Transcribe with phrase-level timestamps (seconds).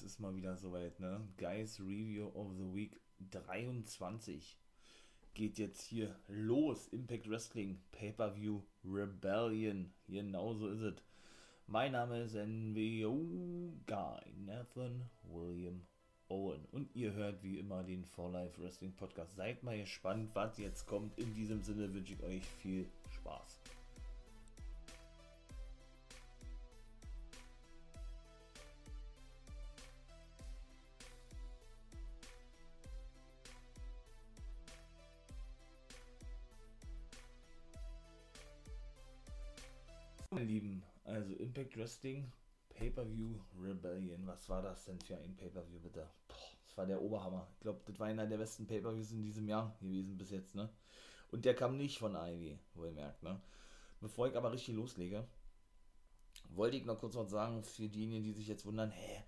[0.00, 1.20] es ist mal wieder soweit, ne?
[1.36, 2.98] Guys Review of the Week
[3.32, 4.58] 23
[5.34, 6.88] geht jetzt hier los.
[6.88, 9.92] Impact Wrestling Pay-Per-View Rebellion.
[10.08, 10.94] Genauso ist es.
[11.66, 15.82] Mein Name ist NWO Guy Nathan William
[16.28, 16.64] Owen.
[16.72, 19.36] Und ihr hört wie immer den For Life Wrestling Podcast.
[19.36, 21.18] Seid mal gespannt, was jetzt kommt.
[21.18, 23.60] In diesem Sinne wünsche ich euch viel Spaß.
[41.50, 42.30] Impact Wrestling
[42.68, 44.24] Pay-Per-View Rebellion.
[44.24, 46.08] Was war das denn für ein Pay-Per-View, bitte?
[46.28, 47.48] Boah, das war der Oberhammer.
[47.54, 50.70] Ich glaube, das war einer der besten Pay-Per-Views in diesem Jahr gewesen bis jetzt, ne?
[51.32, 53.42] Und der kam nicht von AEW, wo ihr merkt, ne?
[54.00, 55.26] Bevor ich aber richtig loslege,
[56.50, 59.24] wollte ich noch kurz was sagen für diejenigen, die sich jetzt wundern, hä,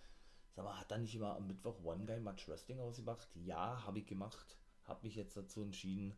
[0.55, 3.27] sag mal, hat da nicht immer am Mittwoch One Guy Match Wrestling ausgemacht?
[3.35, 4.57] Ja, habe ich gemacht.
[4.85, 6.17] Habe mich jetzt dazu entschieden,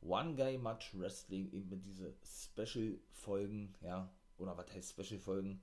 [0.00, 5.62] One Guy Match Wrestling eben mit diese Special-Folgen, ja, oder was heißt Special-Folgen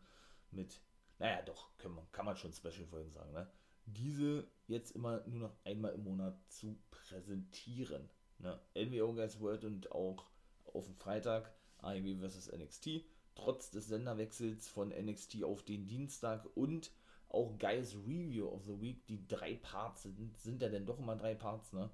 [0.51, 0.81] mit,
[1.19, 3.49] naja, doch, man, kann man schon Special-Folgen sagen, ne?
[3.87, 8.09] Diese jetzt immer nur noch einmal im Monat zu präsentieren.
[8.39, 8.59] Ne?
[8.73, 10.25] NWO Guys World und auch
[10.73, 13.05] auf dem Freitag AEW vs NXT.
[13.35, 16.91] Trotz des Senderwechsels von NXT auf den Dienstag und
[17.29, 21.15] auch Guys Review of the Week, die drei Parts sind, sind ja denn doch immer
[21.15, 21.89] drei Parts, ne?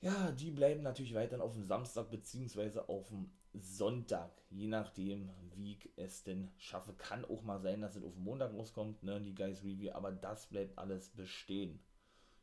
[0.00, 5.72] Ja, die bleiben natürlich weiterhin auf dem Samstag beziehungsweise auf dem Sonntag, je nachdem, wie
[5.72, 6.92] ich es denn schaffe.
[6.94, 10.46] Kann auch mal sein, dass es auf Montag rauskommt, ne, die Guys Review, aber das
[10.46, 11.80] bleibt alles bestehen.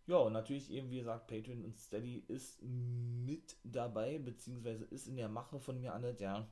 [0.07, 5.17] Ja, und natürlich eben, wie gesagt, Patreon und Steady ist mit dabei, beziehungsweise ist in
[5.17, 6.47] der Mache von mir alles, ja.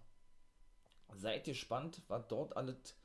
[1.16, 2.96] Seid gespannt, was dort alles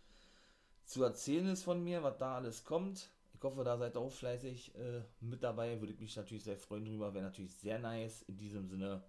[0.85, 3.09] zu erzählen ist von mir, was da alles kommt
[3.45, 5.81] hoffe, da seid ihr auch fleißig äh, mit dabei.
[5.81, 7.15] Würde ich mich natürlich sehr freuen drüber.
[7.15, 8.23] Wäre natürlich sehr nice.
[8.23, 9.05] In diesem Sinne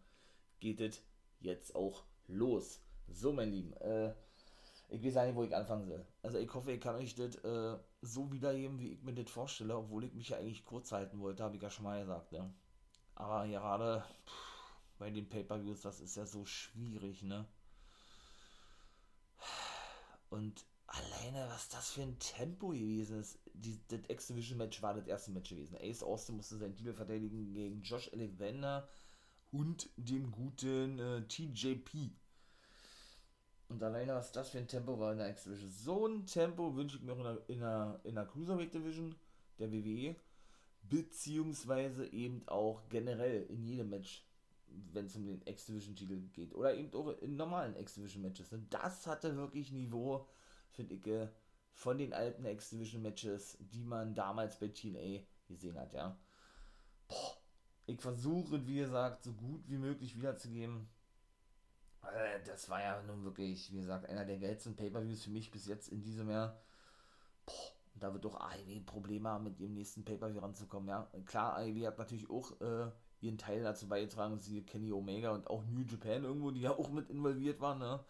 [0.60, 1.02] geht es
[1.40, 2.82] jetzt auch los.
[3.08, 3.74] So, mein Lieben.
[3.74, 4.14] Äh,
[4.90, 6.06] ich weiß nicht, wo ich anfangen soll.
[6.22, 9.76] Also ich hoffe, ich kann euch das äh, so wiedergeben, wie ich mir das vorstelle,
[9.76, 12.32] obwohl ich mich ja eigentlich kurz halten wollte, habe ich ja schon mal gesagt.
[12.32, 12.54] Ne?
[13.16, 14.04] Aber gerade
[15.00, 17.46] bei den Pay-Per-Views, das ist ja so schwierig, ne?
[20.30, 23.40] Und alleine, was das für ein Tempo gewesen ist.
[23.54, 25.78] Die, das X-Division-Match war das erste Match gewesen.
[25.80, 28.88] Ace Austin musste seinen Titel verteidigen gegen Josh Alexander
[29.58, 32.12] und dem guten äh, TJP.
[33.70, 35.72] Und alleine, was das für ein Tempo war in der X-Division.
[35.72, 39.16] So ein Tempo wünsche ich mir auch in der, in der, in der Cruiserweight Division
[39.58, 40.16] der WWE.
[40.84, 44.24] Beziehungsweise eben auch generell in jedem Match,
[44.68, 46.54] wenn es um den X-Division-Titel geht.
[46.54, 48.54] Oder eben auch in normalen X-Division-Matches.
[48.54, 50.28] Und das hatte wirklich Niveau
[50.76, 51.28] finde ich, äh,
[51.74, 56.18] von den alten X-Division-Matches, die man damals bei TNA gesehen hat, ja.
[57.08, 57.38] Boah,
[57.88, 60.88] ich versuche, wie gesagt, so gut wie möglich wiederzugeben.
[62.04, 65.68] Äh, das war ja nun wirklich, wie gesagt, einer der geilsten Pay-Per-Views für mich bis
[65.68, 66.60] jetzt in diesem Jahr.
[67.46, 71.10] Boah, da wird doch AEW Probleme haben, mit ihrem nächsten Pay-Per-View ranzukommen, ja.
[71.26, 72.92] Klar, AEW hat natürlich auch äh,
[73.22, 76.90] ihren Teil dazu beigetragen, sie Kenny Omega und auch New Japan irgendwo, die ja auch
[76.90, 78.04] mit involviert waren, ne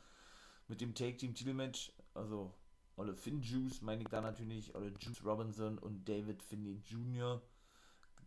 [0.68, 2.54] mit dem Take Team Titelmatch, also
[2.98, 7.42] Olle Finn Juice meine ich da natürlich, Olle Juice Robinson und David Finney Jr.,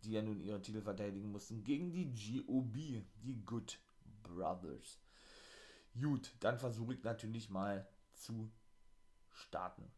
[0.03, 3.79] die ja nun ihre Titel verteidigen mussten, gegen die GOB, die Good
[4.23, 4.99] Brothers.
[5.99, 8.51] Gut, dann versuche ich natürlich mal zu
[9.31, 9.91] starten.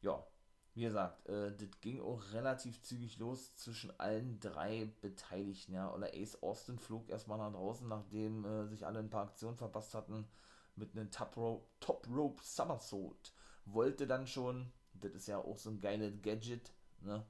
[0.00, 0.26] Ja,
[0.74, 5.74] wie gesagt, äh, das ging auch relativ zügig los zwischen allen drei Beteiligten.
[5.74, 9.56] Ja, oder Ace Austin flog erstmal nach draußen, nachdem äh, sich alle ein paar Aktionen
[9.56, 10.26] verpasst hatten
[10.74, 13.32] mit einem Top Rope, Top Rope Somersault.
[13.66, 17.24] Wollte dann schon, das ist ja auch so ein geiles Gadget, ne?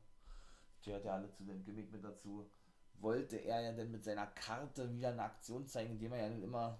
[0.86, 2.50] Hat ja alle zu dem Gimmick mit dazu.
[2.94, 6.42] Wollte er ja dann mit seiner Karte wieder eine Aktion zeigen, indem er ja dann
[6.42, 6.78] immer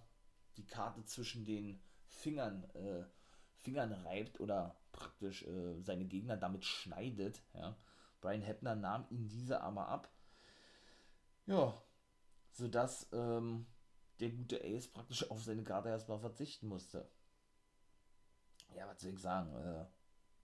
[0.56, 3.04] die Karte zwischen den Fingern, äh,
[3.60, 7.42] Fingern reibt oder praktisch äh, seine Gegner damit schneidet.
[7.54, 7.76] Ja.
[8.20, 10.12] Brian Heppner nahm ihn diese aber ab.
[11.46, 11.82] Ja,
[12.52, 13.66] sodass ähm,
[14.20, 17.08] der gute Ace praktisch auf seine Karte erstmal verzichten musste.
[18.76, 19.54] Ja, was soll ich sagen?
[19.56, 19.86] Äh,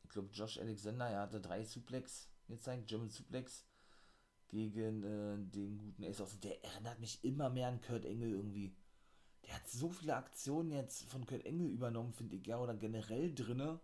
[0.05, 3.64] ich glaube, Josh Alexander, er hatte drei Suplex gezeigt, German Suplex
[4.48, 6.40] gegen äh, den guten Ace Austin.
[6.40, 8.74] Der erinnert mich immer mehr an Kurt Engel irgendwie.
[9.46, 13.34] Der hat so viele Aktionen jetzt von Kurt Engel übernommen, finde ich, ja, oder generell
[13.34, 13.80] drinne.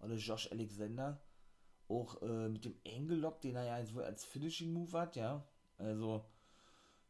[0.00, 1.20] Oder Josh Alexander.
[1.88, 5.16] Auch äh, mit dem Engel Lock, den er ja jetzt wohl als Finishing Move hat,
[5.16, 5.46] ja.
[5.78, 6.24] Also,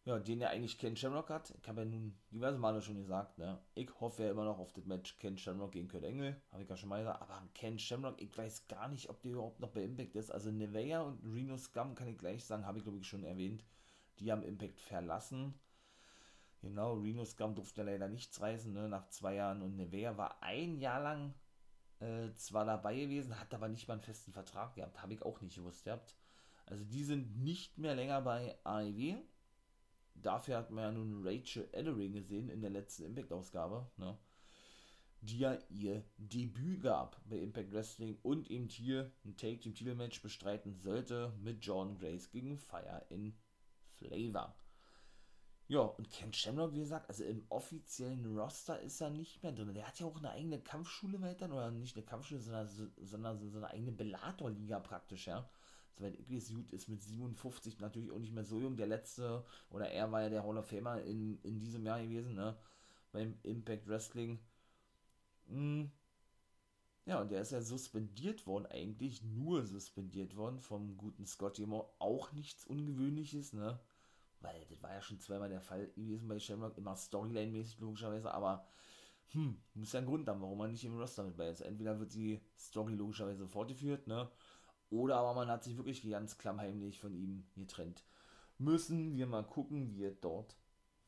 [0.05, 1.55] ja, den ja eigentlich Ken Shamrock hat.
[1.59, 3.59] Ich habe ja nun diverse Male schon gesagt, ne?
[3.75, 6.41] Ich hoffe ja immer noch auf das Match Ken Shamrock gegen Kurt Engel.
[6.53, 7.23] Habe ich ja schon mal gesagt.
[7.23, 10.31] Aber Ken Shamrock, ich weiß gar nicht, ob der überhaupt noch bei Impact ist.
[10.31, 13.65] Also Nevea und Reno Scum kann ich gleich sagen, habe ich glaube ich schon erwähnt.
[14.19, 15.55] Die haben Impact verlassen.
[16.61, 18.91] Genau, Reno Scum durfte leider nichts reißen, ne?
[18.91, 19.63] Nach zwei Jahren.
[19.63, 21.35] Und Nevea war ein Jahr lang
[22.01, 25.01] äh, zwar dabei gewesen, hat aber nicht mal einen festen Vertrag gehabt.
[25.01, 26.15] Habe ich auch nicht gewusst gehabt.
[26.67, 29.23] Also die sind nicht mehr länger bei AEW
[30.15, 34.19] dafür hat man ja nun Rachel Ellering gesehen in der letzten Impact-Ausgabe, ne?
[35.21, 39.95] die ja ihr Debüt gab bei Impact Wrestling und eben hier ein Take Team Title
[39.95, 43.35] Match bestreiten sollte mit John Grace gegen Fire in
[43.97, 44.55] Flavor.
[45.67, 49.73] Ja, und Ken Shamrock, wie gesagt, also im offiziellen Roster ist er nicht mehr drin.
[49.73, 52.69] Der hat ja auch eine eigene Kampfschule weiter, oder nicht eine Kampfschule, sondern,
[52.99, 55.49] sondern so eine eigene Bellator-Liga praktisch, ja
[55.95, 58.77] soweit ich weiß, gut ist mit 57 natürlich auch nicht mehr so jung.
[58.77, 62.35] Der letzte, oder er war ja der Hall of Famer in, in diesem Jahr gewesen,
[62.35, 62.57] ne?
[63.13, 64.41] Beim Impact Wrestling.
[65.49, 65.91] Hm.
[67.07, 71.89] Ja, und der ist ja suspendiert worden, eigentlich nur suspendiert worden vom guten Scott Moore.
[71.99, 73.79] Auch nichts Ungewöhnliches, ne?
[74.41, 78.67] Weil das war ja schon zweimal der Fall gewesen bei Shamrock, immer Storyline-mäßig logischerweise, aber
[79.33, 81.61] hm, muss ja einen Grund haben, warum man nicht im Roster mit bei ist.
[81.61, 84.31] Entweder wird die Story logischerweise fortgeführt, ne?
[84.95, 88.05] Oder aber man hat sich wirklich ganz klammheimlich von ihm getrennt.
[88.59, 90.57] Müssen wir mal gucken, wie es dort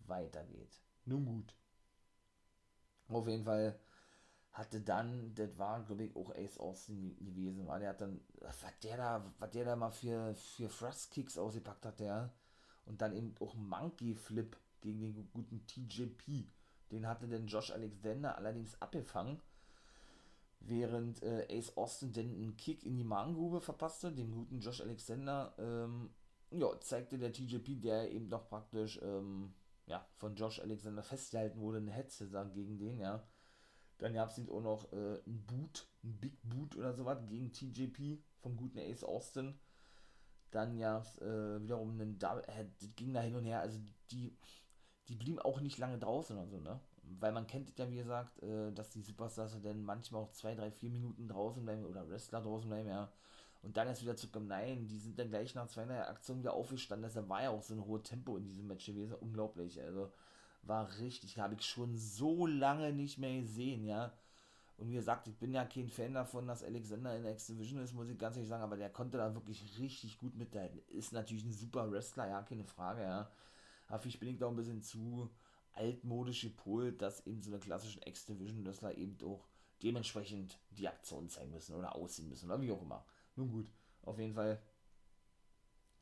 [0.01, 0.83] weitergeht.
[1.05, 1.55] Nun gut.
[3.09, 3.79] Auf jeden Fall
[4.51, 8.57] hatte dann, das war glaube ich auch Ace Austin gewesen, weil der hat dann, was
[8.83, 12.33] der da, was der da mal für, für Thrust Kicks ausgepackt hat, der.
[12.87, 16.49] Und dann eben auch Monkey Flip gegen den guten TJP.
[16.91, 19.41] Den hatte denn Josh Alexander allerdings abgefangen
[20.61, 25.55] während äh, Ace Austin dann einen Kick in die Magengrube verpasste, dem guten Josh Alexander,
[25.59, 26.11] ähm,
[26.51, 29.55] ja, zeigte der TJP, der eben noch praktisch ähm,
[29.87, 33.23] ja, von Josh Alexander festgehalten wurde, eine Hetze gegen den, ja.
[33.99, 38.23] Dann gab es auch noch äh, ein Boot, ein Big Boot oder sowas gegen TJP
[38.41, 39.59] vom guten Ace Austin.
[40.51, 42.67] Dann gab es äh, wiederum einen Double, äh,
[42.97, 43.79] ging da hin und her, also
[44.11, 44.37] die,
[45.09, 46.81] die blieben auch nicht lange draußen oder so, ne?
[47.21, 50.71] Weil man kennt ja, wie gesagt, äh, dass die Superstars dann manchmal auch zwei, drei,
[50.71, 53.11] vier Minuten draußen bleiben oder Wrestler draußen bleiben, ja.
[53.63, 54.47] Und dann erst wieder zurückkommen.
[54.49, 57.09] Nein, die sind dann gleich nach zwei Aktionen wieder aufgestanden.
[57.09, 59.15] Deshalb war ja auch so ein hohes Tempo in diesem Match gewesen.
[59.15, 59.81] Unglaublich.
[59.83, 60.13] Also
[60.63, 61.39] war richtig.
[61.39, 64.13] Habe ich schon so lange nicht mehr gesehen, ja.
[64.79, 67.95] Und wie gesagt, ich bin ja kein Fan davon, dass Alexander in der X-Division ist,
[67.95, 70.81] muss ich ganz ehrlich sagen, aber der konnte da wirklich richtig gut mithalten.
[70.89, 73.31] Ist natürlich ein super Wrestler, ja, keine Frage, ja.
[73.89, 75.31] Aber ich bin ich da ein bisschen zu,
[75.77, 79.47] altmodische Pol, dass eben so eine klassischen X-Division-Wrestler eben auch
[79.83, 83.05] dementsprechend die Aktion zeigen müssen oder aussehen müssen oder wie auch immer.
[83.37, 83.71] Nun gut,
[84.03, 84.61] auf jeden Fall,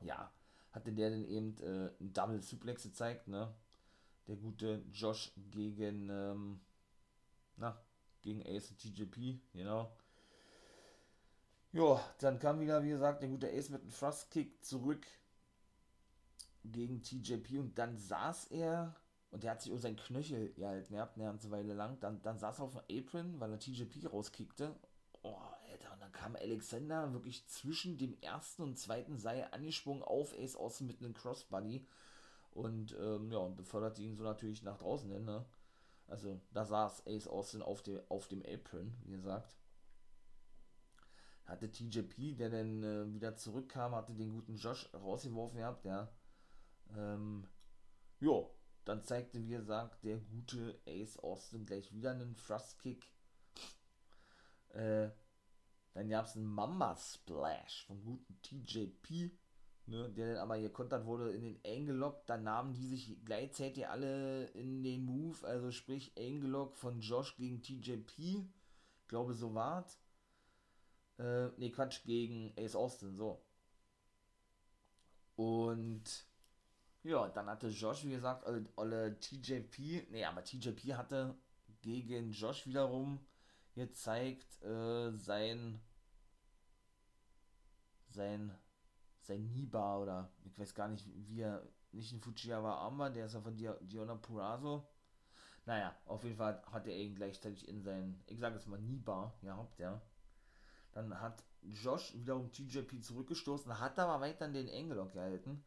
[0.01, 0.33] ja,
[0.71, 3.55] hatte der dann eben äh, ein Double Suplex gezeigt, ne?
[4.27, 6.61] Der gute Josh gegen, ähm,
[7.57, 7.79] na,
[8.23, 9.95] gegen Ace und TJP, genau.
[11.73, 15.05] Ja, dann kam wieder, wie gesagt, der gute Ace mit einem Thrust Kick zurück
[16.65, 18.95] gegen TJP und dann saß er
[19.35, 21.99] und der hat sich um seinen Knöchel gehalten gehabt, eine ganze Weile lang.
[21.99, 24.77] Dann, dann saß er auf dem Apron, weil er TJP rauskickte.
[25.25, 25.35] Oh,
[25.69, 30.55] Alter, und dann kam Alexander wirklich zwischen dem ersten und zweiten Seil angesprungen auf Ace
[30.55, 31.85] Austin mit einem Crossbody.
[32.53, 35.45] Und ähm, ja, und beförderte ihn so natürlich nach draußen hin, ne?
[36.07, 39.57] Also da saß Ace Austin auf, dem auf dem Apron, wie gesagt.
[41.45, 46.09] Hatte TJP, der dann äh, wieder zurückkam, hatte den guten Josh rausgeworfen gehabt, ja.
[46.97, 47.49] Ähm,
[48.21, 48.54] jo,
[48.85, 53.07] dann zeigte, wie gesagt, der gute Ace Austin gleich wieder einen Thrust Kick.
[54.71, 55.11] Äh,
[55.95, 59.31] dann gab es einen Mamba Splash vom guten TJP,
[59.87, 62.27] ne, der dann aber hier kontert wurde in den Angle Lock.
[62.27, 67.37] Dann nahmen die sich gleichzeitig alle in den Move, also sprich Angle Lock von Josh
[67.37, 68.19] gegen TJP.
[68.19, 69.99] Ich glaube, so war's.
[71.19, 73.41] Äh, ne, Quatsch, gegen Ace Austin, so.
[75.37, 76.27] Und
[77.05, 81.37] ja, dann hatte Josh, wie gesagt, alle, alle TJP, nee, aber TJP hatte
[81.83, 83.21] gegen Josh wiederum
[83.75, 85.81] gezeigt, äh, sein,
[88.09, 88.57] sein,
[89.21, 93.35] sein Niba oder ich weiß gar nicht, wie er, nicht ein Fujiwara Armbar, der ist
[93.35, 94.89] ja von Diona Purazo.
[95.67, 99.35] Naja, auf jeden Fall hat er ihn gleichzeitig in sein, ich sage es mal, Niba
[99.43, 100.01] gehabt, ja.
[100.93, 105.65] Dann hat Josh wiederum TJP zurückgestoßen, hat aber weiter den Engelock gehalten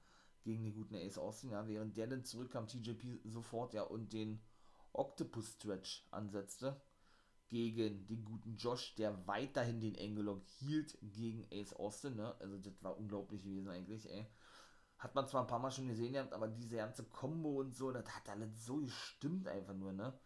[0.47, 4.41] gegen den guten Ace Austin, ja, während der dann zurückkam, TJP sofort, ja, und den
[4.93, 6.81] Octopus Stretch ansetzte
[7.49, 12.81] gegen den guten Josh, der weiterhin den Engelock hielt gegen Ace Austin, ne, also das
[12.81, 14.25] war unglaublich gewesen eigentlich, ey.
[14.97, 18.07] hat man zwar ein paar Mal schon gesehen, aber diese ganze Combo und so, das
[18.15, 20.17] hat alles so gestimmt einfach nur, ne?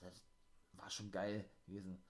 [0.00, 0.24] Das
[0.72, 2.02] war schon geil gewesen.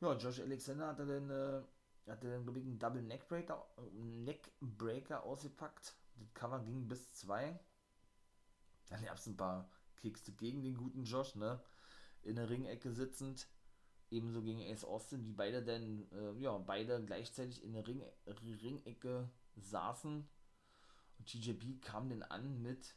[0.00, 5.94] Ja, Josh Alexander hatte dann, äh, hatte dann, glaube ich, einen Double Neckbreaker, Neckbreaker ausgepackt.
[6.16, 7.58] Das Cover ging bis zwei.
[8.88, 11.62] Dann gab es ein paar Kicks gegen den guten Josh, ne?
[12.22, 13.48] In der Ringecke sitzend.
[14.10, 19.28] Ebenso gegen Ace Austin, die beide dann, äh, ja, beide gleichzeitig in der Ring Ringecke
[19.56, 20.28] saßen.
[21.18, 22.94] Und TJP kam dann an mit,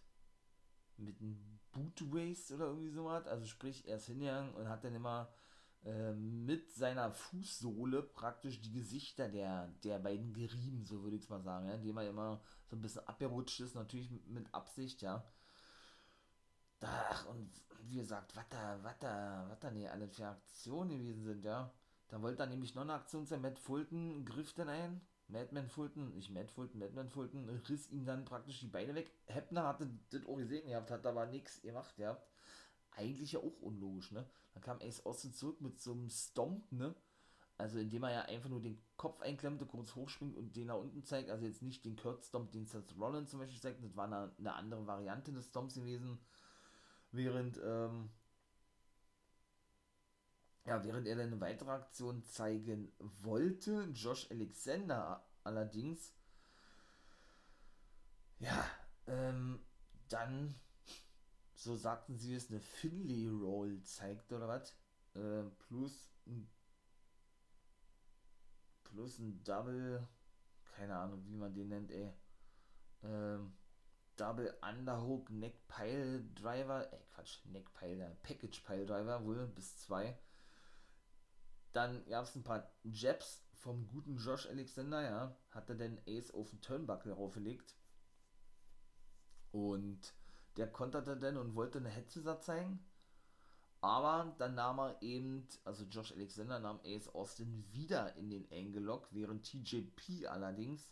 [0.97, 3.25] mit einem Boot Waste oder irgendwie sowas.
[3.25, 5.33] Also sprich, er ist hingegangen und hat dann immer
[5.83, 11.41] mit seiner Fußsohle praktisch die Gesichter der, der beiden gerieben, so würde ich es mal
[11.41, 15.23] sagen, ja, indem er immer so ein bisschen abgerutscht ist, natürlich mit, Absicht, ja.
[16.81, 17.49] Ach, und
[17.83, 21.71] wie gesagt, was da, was da, was da, nee, alle für Aktionen gewesen sind, ja.
[22.09, 26.13] Da wollte dann nämlich noch eine Aktion sein, Matt Fulton griff dann ein, Madman Fulton,
[26.15, 29.11] nicht Matt Fulton, Madman Fulton, riss ihm dann praktisch die Beine weg.
[29.27, 32.27] Heppner hatte das auch gesehen gehabt, hat aber nichts gemacht gehabt.
[32.91, 34.29] Eigentlich ja auch unlogisch, ne?
[34.53, 36.95] Dann kam Ace Austin zurück mit so einem Stomp, ne?
[37.57, 41.03] Also indem er ja einfach nur den Kopf einklemmte, kurz hochspringt und den nach unten
[41.03, 41.29] zeigt.
[41.29, 43.83] Also jetzt nicht den Kurt Stomp, den Seth Rollins zum Beispiel zeigt.
[43.83, 46.19] Das war eine, eine andere Variante des Stomps gewesen
[47.11, 48.09] während, ähm,
[50.65, 52.91] ja, während er dann eine weitere Aktion zeigen
[53.21, 56.13] wollte, Josh Alexander allerdings,
[58.39, 58.65] ja,
[59.07, 59.59] ähm,
[60.09, 60.55] dann,
[61.59, 64.77] so sagten sie es, eine Finley Roll zeigte oder was,
[65.15, 66.49] äh, plus ein,
[68.85, 70.07] plus ein Double,
[70.75, 72.13] keine Ahnung, wie man den nennt, ey,
[73.03, 73.51] ähm,
[74.15, 80.17] Double Underhook Neck Pile Driver, äh Quatsch, Neck Pile, Package Pile Driver wohl bis zwei.
[81.73, 86.31] Dann gab es ein paar Jabs vom guten Josh Alexander, ja, hat er den Ace
[86.31, 87.75] auf den Turnbuckle raufgelegt.
[89.51, 90.13] Und
[90.59, 92.79] der konterte dann und wollte eine Headschisser zeigen.
[93.81, 98.81] Aber dann nahm er eben, also Josh Alexander nahm Ace Austin wieder in den Angle
[98.81, 100.91] Lock, während TJP allerdings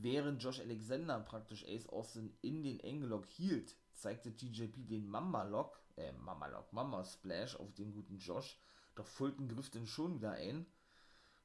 [0.00, 5.76] Während Josh Alexander praktisch Ace Austin in den Angle hielt, zeigte TJP den Mamba Lock,
[5.96, 8.60] äh, Mamba Lock, Mamba Splash auf den guten Josh,
[8.94, 10.66] doch Fulton griff den schon wieder ein,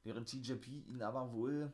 [0.04, 1.72] während TJP ihn aber wohl,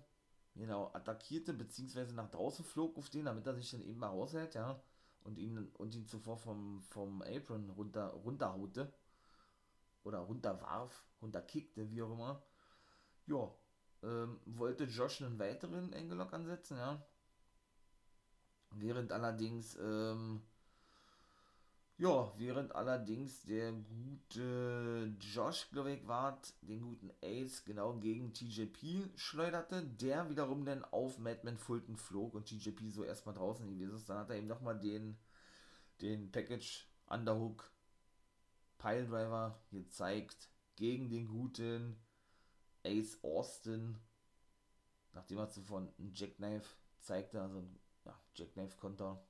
[0.54, 4.54] genau, attackierte, beziehungsweise nach draußen flog auf den, damit er sich dann eben mal raushält,
[4.54, 4.82] ja,
[5.24, 8.92] und ihn, und ihn zuvor vom, vom Apron runter, runterhaute,
[10.04, 12.42] oder runterwarf, runterkickte, wie auch immer,
[13.26, 13.50] ja,
[14.02, 17.04] ähm, wollte Josh einen weiteren Engelock ansetzen, ja.
[18.72, 20.42] Während allerdings, ähm,
[22.00, 26.00] ja, während allerdings der gute Josh, glaube ich,
[26.62, 32.46] den guten Ace genau gegen TJP schleuderte, der wiederum dann auf Madman Fulton flog und
[32.46, 34.08] TJP so erstmal draußen gewesen ist.
[34.08, 35.18] Dann hat er ihm nochmal den,
[36.00, 37.70] den Package Underhook
[38.78, 42.00] Piledriver gezeigt gegen den guten
[42.82, 43.98] Ace Austin,
[45.12, 49.22] nachdem er zuvor einen Jackknife zeigte, also ein ja, Jackknife-Konter.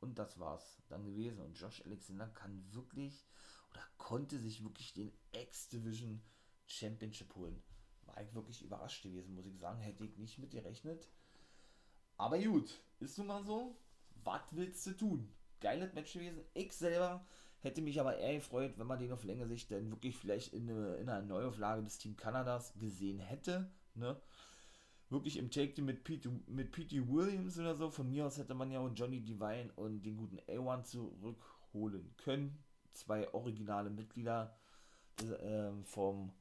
[0.00, 1.40] Und das war's dann gewesen.
[1.40, 3.26] Und Josh Alexander kann wirklich
[3.70, 6.22] oder konnte sich wirklich den X-Division
[6.66, 7.62] Championship holen.
[8.06, 9.80] War ich wirklich überrascht gewesen, muss ich sagen.
[9.80, 11.08] Hätte ich nicht mit gerechnet.
[12.16, 13.76] Aber gut, ist nun mal so.
[14.24, 15.32] Was willst du tun?
[15.60, 16.44] Geiles Match gewesen.
[16.54, 17.24] Ich selber
[17.60, 20.70] Hätte mich aber eher gefreut, wenn man den auf längere Sicht dann wirklich vielleicht in,
[20.70, 23.68] eine, in einer Neuauflage des Team Kanadas gesehen hätte.
[23.94, 24.20] Ne?
[25.10, 27.90] Wirklich im Take mit Pete, mit Pete Williams oder so.
[27.90, 32.62] Von mir aus hätte man ja auch Johnny Divine und den guten A1 zurückholen können.
[32.92, 34.54] Zwei originale Mitglieder
[35.22, 36.32] äh, vom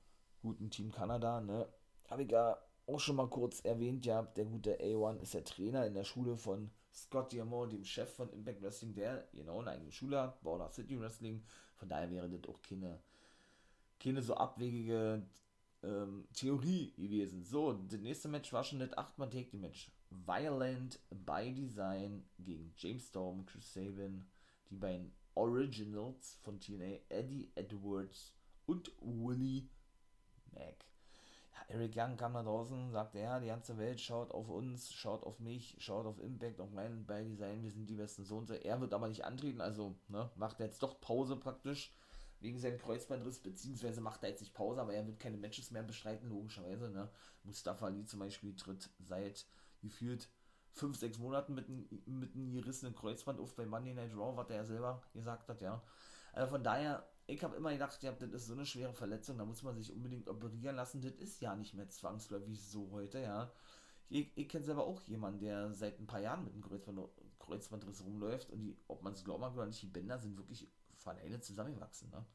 [0.41, 1.39] guten Team Kanada.
[1.39, 1.67] Ne?
[2.09, 2.57] Habe ich ja
[2.87, 6.37] auch schon mal kurz erwähnt, ja, der gute A1 ist der Trainer in der Schule
[6.37, 10.71] von Scott Diamond, dem Chef von Impact Wrestling, der genau eine eigene Schule hat, Border
[10.71, 11.43] City Wrestling.
[11.75, 12.99] Von daher wäre das auch keine,
[13.99, 15.21] keine so abwegige
[15.83, 17.43] ähm, Theorie gewesen.
[17.43, 19.91] So, das nächste Match war schon das 8 Take the Match.
[20.09, 24.25] Violent by Design gegen James Storm, Chris Sabin,
[24.69, 28.33] die beiden Originals von TNA, Eddie Edwards
[28.65, 29.69] und Willie
[30.53, 30.85] Mack.
[31.69, 35.39] Eric Young kam da draußen, sagte, ja, die ganze Welt schaut auf uns, schaut auf
[35.39, 38.41] mich, schaut auf Impact, auf meinen Balldesign, wir sind die besten so.
[38.63, 41.91] Er wird aber nicht antreten, also ne, macht jetzt doch Pause praktisch
[42.39, 45.83] wegen seinem Kreuzbandriss, beziehungsweise macht er jetzt nicht Pause, aber er wird keine Matches mehr
[45.83, 46.89] bestreiten, logischerweise.
[46.89, 47.09] Ne?
[47.43, 49.45] Mustafa Ali zum Beispiel tritt seit
[49.81, 50.29] gefühlt
[50.73, 51.67] 5, 6 Monaten mit,
[52.07, 55.61] mit einem gerissenen Kreuzband auf bei Monday Night Raw, was er ja selber gesagt hat,
[55.61, 55.81] ja.
[56.33, 59.45] Also von daher ich habe immer gedacht, ja, das ist so eine schwere Verletzung, da
[59.45, 61.01] muss man sich unbedingt operieren lassen.
[61.01, 63.51] Das ist ja nicht mehr zwangsläufig so heute, ja.
[64.09, 66.99] ich, ich kenne selber auch jemanden, der seit ein paar Jahren mit einem Kreuzband,
[67.39, 70.69] Kreuzbandriss rumläuft und die, ob man es glauben mag oder nicht, die Bänder sind wirklich
[71.07, 72.09] alleine zusammengewachsen.
[72.09, 72.25] Ne?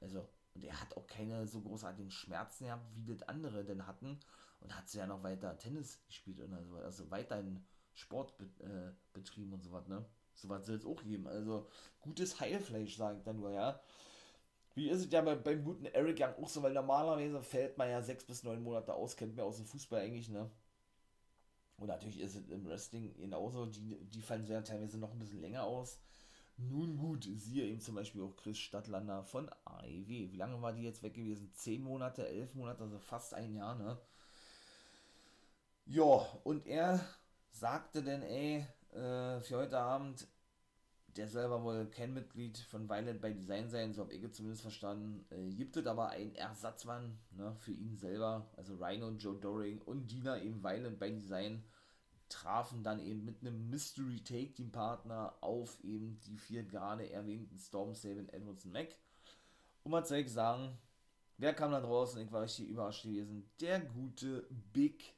[0.00, 4.18] Also, und er hat auch keine so großartigen Schmerzen gehabt, wie das andere denn hatten.
[4.60, 7.64] Und hat sie ja noch weiter Tennis gespielt und also, also weiterhin
[7.94, 10.04] Sport be, äh, betrieben und so was, ne?
[10.34, 11.26] So was soll es auch geben.
[11.26, 11.68] Also,
[12.00, 13.80] gutes Heilfleisch, sage ich dann nur, ja.
[14.74, 17.90] Wie ist es ja bei, beim guten Eric Young auch so, weil normalerweise fällt man
[17.90, 20.50] ja sechs bis neun Monate aus, kennt man aus dem Fußball eigentlich, ne?
[21.76, 25.40] Und natürlich ist es im Wrestling genauso, die, die fallen sehr teilweise noch ein bisschen
[25.40, 25.98] länger aus.
[26.70, 30.32] Nun gut, siehe eben zum Beispiel auch Chris Stadtlander von AEW.
[30.32, 31.52] Wie lange war die jetzt weg gewesen?
[31.54, 33.98] Zehn Monate, elf Monate, also fast ein Jahr, ne?
[35.86, 37.00] Ja, und er
[37.50, 40.26] sagte dann, ey, äh, für heute Abend,
[41.16, 45.26] der selber wohl kein Mitglied von Violent by Design sein, so habe ich zumindest verstanden,
[45.30, 50.10] äh, gibt es aber einen Ersatzmann ne, für ihn selber, also Rhino Joe Doring und
[50.10, 51.64] Dina eben Violent by Design
[52.32, 57.58] trafen dann eben mit einem Mystery Take Team Partner auf eben die vier gerade erwähnten
[57.58, 58.88] Storm, Sabin, Edwards und Mac.
[59.84, 60.78] Und soll ich sagen?
[61.38, 62.20] Wer kam da draußen?
[62.22, 63.50] Ich war richtig überrascht gewesen.
[63.60, 65.14] Der gute Big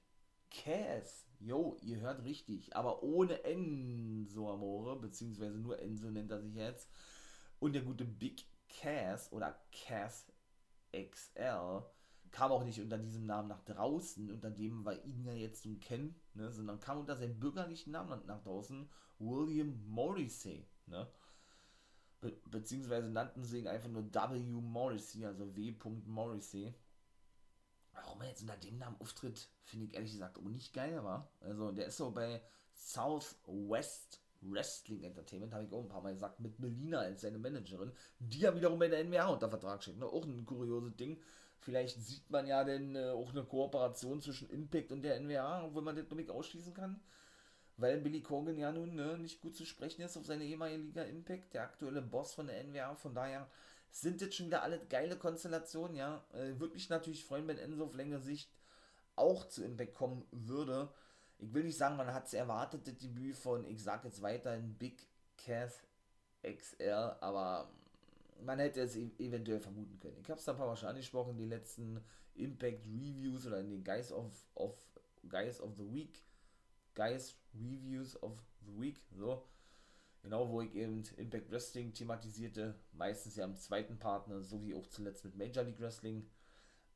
[0.51, 1.27] Cass.
[1.41, 6.89] Jo, ihr hört richtig, aber ohne Enzo Amore, beziehungsweise nur Enzo nennt er sich jetzt.
[7.61, 10.27] Und der gute Big Cass oder Cass
[10.93, 11.83] XL
[12.35, 15.79] kam auch nicht unter diesem Namen nach draußen, unter dem wir ihn ja jetzt nun
[15.79, 18.89] kennen, ne, sondern kam unter seinem bürgerlichen Namen nach draußen,
[19.21, 21.09] William Morrissey, ne?
[22.21, 24.41] Be beziehungsweise nannten sie ihn einfach nur W.
[24.41, 25.77] Morrissey, also W.
[26.07, 26.75] Morrissey.
[27.93, 31.31] Warum er jetzt unter dem Namen auftritt, finde ich ehrlich gesagt auch nicht geil, war.
[31.41, 36.41] Also der ist so bei Southwest Wrestling Entertainment, habe ich auch ein paar Mal gesagt,
[36.41, 39.99] mit Melina als seine Managerin, die ja wiederum bei der NWA unter Vertrag steht.
[39.99, 40.07] Ne?
[40.07, 41.21] Auch ein kurioses Ding.
[41.61, 45.83] Vielleicht sieht man ja denn äh, auch eine Kooperation zwischen Impact und der NWA, obwohl
[45.83, 47.01] man das noch nicht ausschließen kann.
[47.77, 51.55] Weil Billy Corgan ja nun ne, nicht gut zu sprechen ist auf seine ehemalige Impact,
[51.55, 52.95] der aktuelle Boss von der NWA.
[52.95, 53.49] Von daher
[53.91, 56.25] sind jetzt schon wieder alle geile Konstellationen, ja.
[56.33, 58.51] Äh, würde mich natürlich freuen, wenn Enzo auf längere Sicht
[59.17, 60.93] auch zu Impact kommen würde.
[61.39, 64.75] Ich will nicht sagen, man hat es erwartet, das Debüt von, ich sag jetzt weiterhin
[64.75, 65.83] Big Cass
[66.43, 67.71] XL, aber
[68.43, 70.19] man hätte es e-, eventuell vermuten können.
[70.21, 72.01] Ich habe es da ein paar Mal schon angesprochen, in den letzten
[72.35, 74.75] Impact Reviews oder in den Guys of, of,
[75.29, 76.23] Guys of the Week,
[76.95, 78.33] Guys Reviews of
[78.67, 79.47] the Week, so.
[80.23, 85.25] Genau, wo ich eben Impact Wrestling thematisierte, meistens ja am zweiten Partner, sowie auch zuletzt
[85.25, 86.27] mit Major League Wrestling.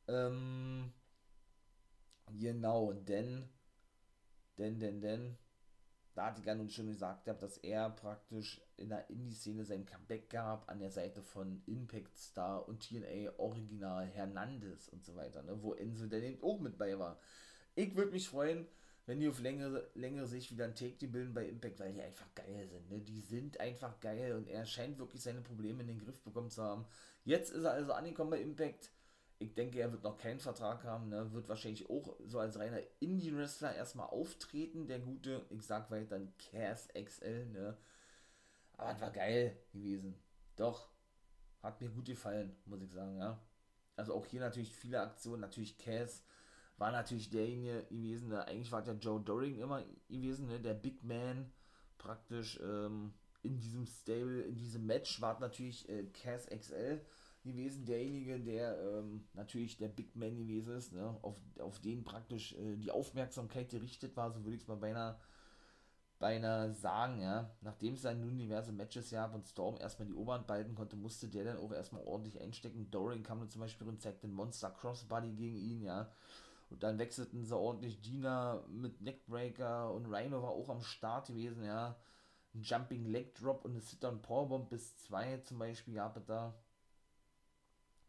[0.07, 0.91] Ähm,
[2.39, 3.51] genau, denn,
[4.57, 5.37] denn, denn, denn,
[6.19, 10.29] da hatte ich ja nun schon gesagt, dass er praktisch in der Indie-Szene sein Comeback
[10.29, 15.63] gab, an der Seite von Impact Star und TNA Original Hernandez und so weiter, ne,
[15.63, 17.21] wo Enzo dann eben auch mit bei war.
[17.77, 18.67] Ich würde mich freuen,
[19.07, 22.03] wenn die auf längere, längere Sicht wieder ein Take die bilden bei Impact, weil die
[22.03, 22.91] einfach geil sind.
[22.91, 22.99] Ne?
[22.99, 26.65] Die sind einfach geil und er scheint wirklich seine Probleme in den Griff bekommen zu
[26.65, 26.85] haben.
[27.25, 28.91] Jetzt ist er also angekommen bei Impact
[29.39, 31.33] ich denke, er wird noch keinen Vertrag haben, ne?
[31.33, 36.89] wird wahrscheinlich auch so als reiner Indie-Wrestler erstmal auftreten, der gute, ich sag weiter, Cass
[36.93, 37.77] XL, ne?
[38.77, 40.15] Aber das war geil gewesen.
[40.57, 40.89] Doch,
[41.63, 43.41] hat mir gut gefallen, muss ich sagen, ja.
[43.97, 46.25] Also auch hier natürlich viele Aktionen, natürlich Cass
[46.77, 50.61] war natürlich derjenige gewesen, der eigentlich war der Joe Doring immer gewesen, ne?
[50.61, 51.53] der Big Man
[51.97, 57.01] praktisch ähm, in diesem Stable, in diesem Match war natürlich äh, Cass XL
[57.49, 61.17] gewesen, derjenige, der ähm, natürlich der Big Man gewesen ist, ne?
[61.23, 65.19] auf, auf den praktisch äh, die Aufmerksamkeit gerichtet war, so würde ich es mal beinahe,
[66.19, 67.51] beinahe sagen, ja.
[67.61, 71.29] Nachdem es dann nun diverse Matches gab und Storm erstmal die Oberhand behalten konnte, musste
[71.29, 72.91] der dann auch erstmal ordentlich einstecken.
[72.91, 76.11] Doring kam dann zum Beispiel und zeigte den Monster Crossbody gegen ihn, ja.
[76.71, 81.65] Und dann wechselten sie ordentlich Dina mit Neckbreaker und Rhino war auch am Start gewesen,
[81.65, 81.97] ja.
[82.55, 86.55] Ein Jumping Leg Drop und eine Sit-Down Powerbomb bis 2 zum Beispiel gab es da.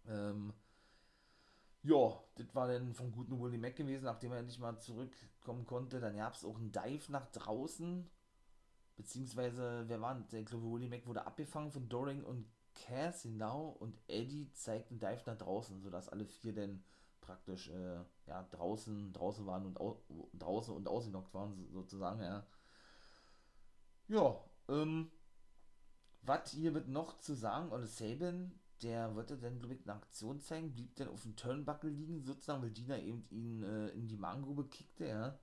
[0.08, 0.54] Ähm,
[1.84, 6.00] ja, das war dann vom guten Willie Mac gewesen, nachdem er endlich mal zurückkommen konnte.
[6.00, 8.10] Dann gab es auch einen Dive nach draußen.
[8.98, 10.42] Beziehungsweise, wer war denn?
[10.42, 13.70] Ich glaube, Willie Mac wurde abgefangen von Doring und Cass, genau.
[13.70, 16.84] Und Eddie zeigt einen Dive nach draußen, sodass alle vier dann
[17.22, 20.02] praktisch äh, ja, draußen, draußen waren und au
[20.34, 22.46] draußen und ausgenockt waren, sozusagen, ja.
[24.08, 25.12] Ja, ähm,
[26.24, 30.40] was hier wird noch zu sagen, oder Sabin der wollte dann, glaube ich, eine Aktion
[30.40, 34.18] zeigen, blieb dann auf dem Turnbuckle liegen, sozusagen, weil Dina eben ihn äh, in die
[34.18, 35.40] Magengrube kickte, ja.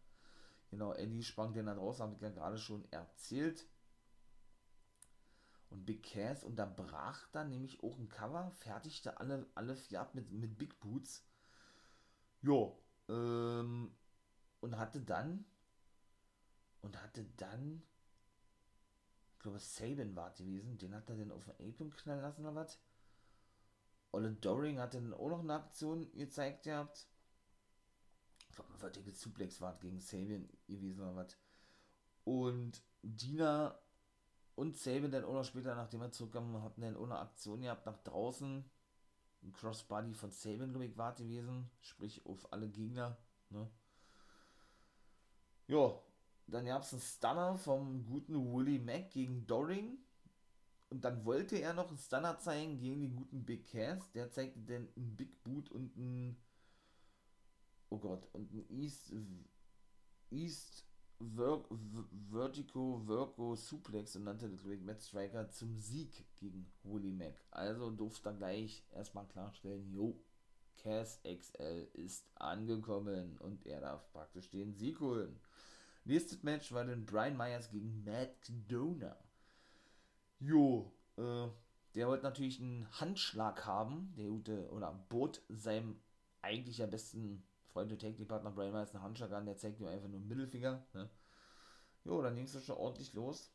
[0.70, 3.66] Genau, Eddie sprang dann dann raus, habe ich ja gerade schon erzählt.
[5.70, 10.30] Und Big Cass unterbrach dann nämlich auch ein Cover, fertigte alle, alle vier ab mit,
[10.32, 11.24] mit Big Boots.
[12.40, 13.92] Jo, ähm,
[14.60, 15.44] und hatte dann
[16.82, 17.82] und hatte dann
[19.32, 22.54] ich glaube Saban war gewesen, den hat er dann auf den Apron knallen lassen oder
[22.54, 22.80] was?
[24.16, 27.06] Olle Doring hat dann auch noch eine Aktion gezeigt gehabt.
[28.48, 31.36] Ich glaube, ein vertickelt Suplex war gegen Sabian gewesen oder was.
[32.24, 33.78] Und Dina
[34.54, 37.84] und Sabian dann auch noch später, nachdem er zurückkam, hatten dann auch eine Aktion gehabt
[37.84, 38.64] nach draußen.
[39.42, 41.70] Ein Crossbody von Sabian, glaube ich, war gewesen.
[41.82, 43.18] Sprich, auf alle Gegner.
[43.50, 43.70] Ne?
[45.66, 46.00] Ja,
[46.46, 49.98] dann gab es einen Stunner vom guten Willie Mack gegen Doring.
[50.88, 54.10] Und dann wollte er noch einen Stunner zeigen gegen den guten Big Cass.
[54.12, 56.36] Der zeigte dann einen Big Boot und einen.
[57.90, 59.12] Oh Gott, und einen East.
[60.30, 60.84] East
[61.18, 61.64] Ver
[62.30, 67.40] Vertigo Virgo Suplex und nannte ich, Matt Striker zum Sieg gegen Willie Mack.
[67.50, 70.20] Also durfte er gleich erstmal klarstellen: Jo,
[70.76, 75.40] Cass XL ist angekommen und er darf praktisch den Sieg holen.
[76.04, 79.16] Nächstes Match war dann Brian Myers gegen Matt Dona.
[80.38, 81.48] Jo, äh,
[81.94, 84.12] der wollte natürlich einen Handschlag haben.
[84.16, 86.00] Der gute, oder bot seinem
[86.42, 89.46] eigentlich ja besten Freund und Technikpartner Brian Myers einen Handschlag an.
[89.46, 90.86] Der zeigt ihm einfach nur einen Mittelfinger.
[90.92, 91.10] Ne?
[92.04, 93.52] Jo, dann ging es schon ordentlich los.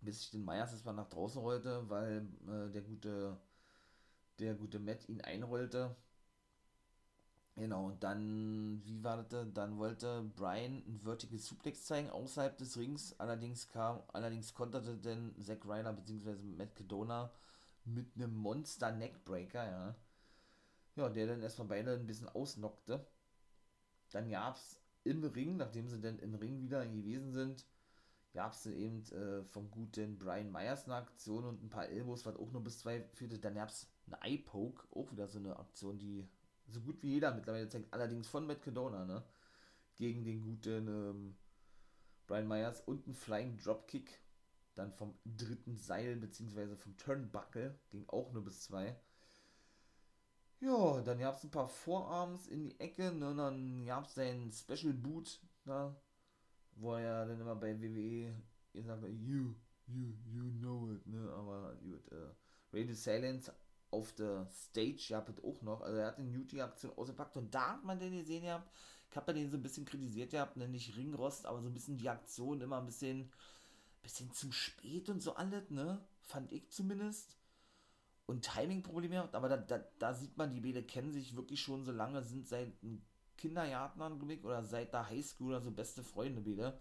[0.00, 3.38] Bis sich den Myers erstmal nach draußen rollte, weil äh, der gute
[4.38, 5.96] der gute Matt ihn einrollte
[7.56, 9.46] Genau, und dann, wie war das?
[9.54, 13.18] Dann wollte Brian ein Vertical Suplex zeigen außerhalb des Rings.
[13.18, 16.34] Allerdings kam, allerdings konterte denn Zack Ryder bzw.
[16.56, 17.32] Matt Cadona
[17.84, 19.94] mit einem Monster Neckbreaker, ja.
[20.96, 23.06] Ja, der dann erstmal beide ein bisschen ausnockte.
[24.10, 27.64] Dann gab es im Ring, nachdem sie dann im Ring wieder gewesen sind,
[28.34, 32.36] gab es eben äh, vom guten Brian Myers eine Aktion und ein paar Elbows, was
[32.36, 33.38] auch nur bis zwei führte.
[33.38, 36.28] Dann gab es eine Eye-Poke, auch wieder so eine Aktion, die
[36.68, 39.22] so gut wie jeder mittlerweile zeigt, allerdings von Matt Cadona, ne?
[39.96, 41.36] Gegen den guten ähm,
[42.26, 44.20] Brian Myers und ein Flying Dropkick,
[44.74, 48.96] dann vom dritten Seil, beziehungsweise vom Turnbuckle, ging auch nur bis zwei.
[50.60, 54.14] Ja, dann gab es ein paar Vorarms in die Ecke, ne, und dann gab es
[54.14, 55.94] seinen Special Boot, ne,
[56.72, 58.34] wo er dann immer bei WWE
[58.72, 59.54] gesagt hat, you,
[59.86, 62.34] you, you know it, ne, aber gut, äh,
[62.72, 63.52] Radio Silence
[63.90, 65.80] auf der Stage gehabt hat auch noch.
[65.82, 68.70] Also er hat eine Newty-Aktion ausgepackt und da hat man den gesehen gehabt.
[69.10, 72.08] Ich habe den so ein bisschen kritisiert gehabt, nicht Ringrost, aber so ein bisschen die
[72.08, 73.30] Aktion immer ein bisschen,
[74.02, 76.04] bisschen zu spät und so alles, ne?
[76.22, 77.36] Fand ich zumindest.
[78.26, 81.84] Und Timing-Probleme gehabt, aber da, da, da sieht man, die beide kennen sich wirklich schon
[81.84, 82.72] so lange, sind seit
[83.38, 84.00] Kindergarten,
[84.42, 86.76] oder seit der Highschool oder so beste Freunde beide,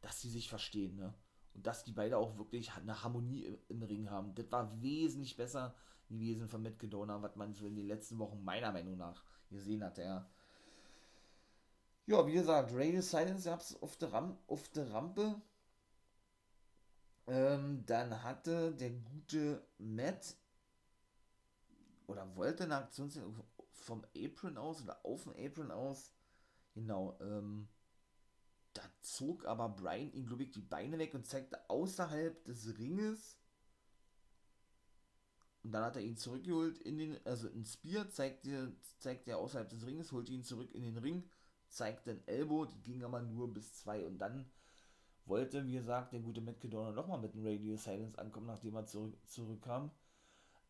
[0.00, 1.14] dass sie sich verstehen, ne?
[1.52, 4.34] Und dass die beide auch wirklich eine Harmonie im Ring haben.
[4.34, 5.74] Das war wesentlich besser
[6.08, 6.78] gewesen von Matt
[7.22, 9.98] was man so in den letzten Wochen meiner Meinung nach gesehen hat.
[9.98, 10.28] Ja,
[12.06, 15.40] ja wie gesagt, Radio Silence gab es auf der, Ram auf Rampe.
[17.28, 20.36] Ähm, dann hatte der gute Matt
[22.06, 23.10] oder wollte eine Aktion
[23.72, 26.12] vom Apron aus oder auf dem Apron aus.
[26.74, 27.68] Genau, ähm,
[28.74, 33.38] da zog aber Brian ihn, glaube ich, die Beine weg und zeigte außerhalb des Ringes
[35.66, 39.38] und dann hat er ihn zurückgeholt in den, also ein Spear zeigt er, zeigt er
[39.38, 41.28] außerhalb des Ringes, holt ihn zurück in den Ring,
[41.68, 44.48] zeigt den Elbow, die ging aber nur bis zwei und dann
[45.24, 48.86] wollte, wie gesagt, der gute Matt Cadona nochmal mit dem Radio Silence ankommen, nachdem er
[48.86, 49.90] zurück, zurückkam.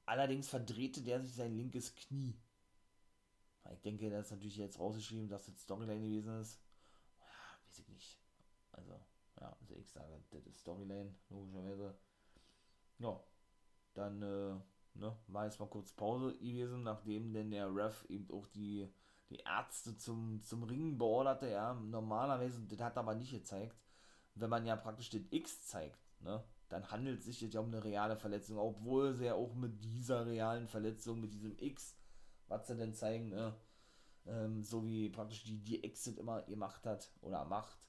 [0.06, 2.34] Allerdings verdrehte der sich sein linkes Knie.
[3.74, 6.58] Ich denke, das ist natürlich jetzt rausgeschrieben, dass das Storyline gewesen ist.
[7.18, 7.26] Ja,
[7.68, 8.18] weiß ich nicht.
[8.72, 8.98] Also,
[9.42, 11.98] ja, also ich sage, das ist Storyline, logischerweise.
[12.98, 13.20] Ja,
[13.92, 14.56] dann, äh,
[14.98, 18.88] ne, war jetzt mal kurz Pause gewesen, nachdem denn der Ref eben auch die,
[19.30, 23.76] die Ärzte zum, zum Ringen beorderte, ja, normalerweise, das hat er aber nicht gezeigt,
[24.34, 27.84] wenn man ja praktisch den X zeigt, ne, dann handelt es sich ja um eine
[27.84, 31.96] reale Verletzung, obwohl sie ja auch mit dieser realen Verletzung, mit diesem X,
[32.48, 33.54] was sie denn zeigen, ne,
[34.26, 37.85] ähm, so wie praktisch die, die Exit immer gemacht hat oder macht,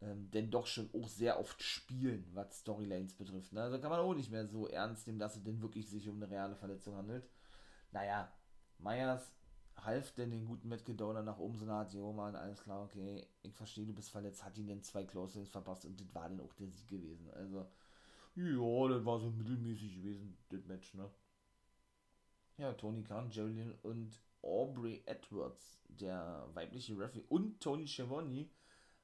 [0.00, 3.52] ähm, denn doch schon auch sehr oft spielen, was Storylines betrifft.
[3.52, 3.62] Ne?
[3.62, 6.16] Also kann man auch nicht mehr so ernst nehmen, dass es denn wirklich sich um
[6.16, 7.28] eine reale Verletzung handelt.
[7.92, 8.32] Naja,
[8.78, 9.32] Myers
[9.76, 12.82] half denn den guten Matt Cadona nach oben so eine Art, jo Mann, alles klar,
[12.82, 16.28] okay, ich verstehe, du bist verletzt, hat ihn denn zwei Close verpasst und das war
[16.28, 17.30] dann auch der Sieg gewesen.
[17.32, 17.66] Also,
[18.36, 21.10] ja, das war so mittelmäßig gewesen, das Match, ne?
[22.56, 28.48] Ja, Tony Khan, Jerry und Aubrey Edwards, der weibliche Referee und Tony Schiavone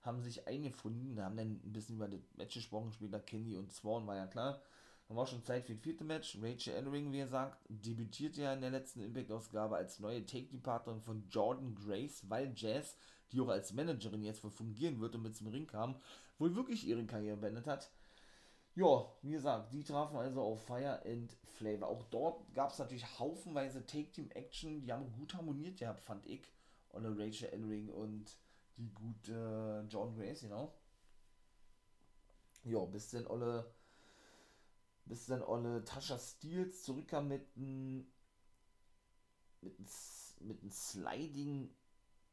[0.02, 4.06] haben sich eingefunden, haben dann ein bisschen über das Match gesprochen, später Kenny und Swan,
[4.06, 4.62] war ja klar.
[5.08, 6.38] Dann war schon Zeit für das vierte Match.
[6.40, 11.74] Rachel Ellering, wie gesagt, debütierte ja in der letzten Impact-Ausgabe als neue Take-Departnerin von Jordan
[11.74, 12.96] Grace, weil Jazz
[13.32, 15.96] die auch als Managerin jetzt wohl fungieren wird und mit zum Ring kam,
[16.38, 17.90] wohl wirklich ihre Karriere beendet hat.
[18.74, 21.88] Ja, wie gesagt, die trafen also auf Fire and Flavor.
[21.88, 26.42] Auch dort gab es natürlich haufenweise Take-Team-Action, die haben gut harmoniert gehabt, fand ich.
[26.90, 28.36] Und Rachel Ellering und
[28.80, 30.74] die gute John Grace, genau.
[32.64, 33.70] Ja, bis dann alle
[35.04, 38.06] bis dann alle Tascha Steels zurückkam mit einem
[39.62, 39.86] mit einem
[40.40, 41.74] mit einem Sliding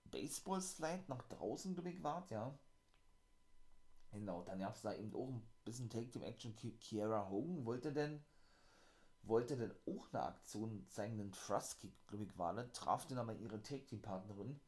[0.06, 2.58] Baseball Slide nach draußen glaube war, ja.
[4.12, 6.56] Genau, dann gab es da eben auch ein bisschen Take Team Action.
[6.56, 8.22] Kiera Hogan wollte denn
[9.24, 13.18] wollte denn auch eine Aktion zeigen, einen Thrust Kick, glaube ich, war das, traf dann
[13.20, 14.60] aber ihre Take Team Partnerin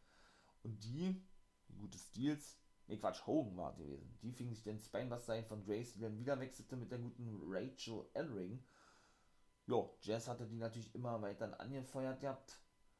[0.64, 1.22] und die
[1.78, 5.94] gute Steels, ne Quatsch, Hogan war gewesen, die fing sich den Spinebuster ein von Grace,
[5.94, 8.64] die dann wieder wechselte mit der guten Rachel Elring.
[9.68, 12.60] Jo, Jazz hatte die natürlich immer weiter angefeuert gehabt,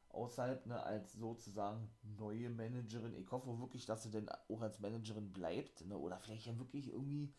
[0.10, 3.16] außerhalb, ne, als sozusagen neue Managerin.
[3.16, 6.90] Ich hoffe wirklich, dass sie denn auch als Managerin bleibt, ne, oder vielleicht ja wirklich
[6.90, 7.34] irgendwie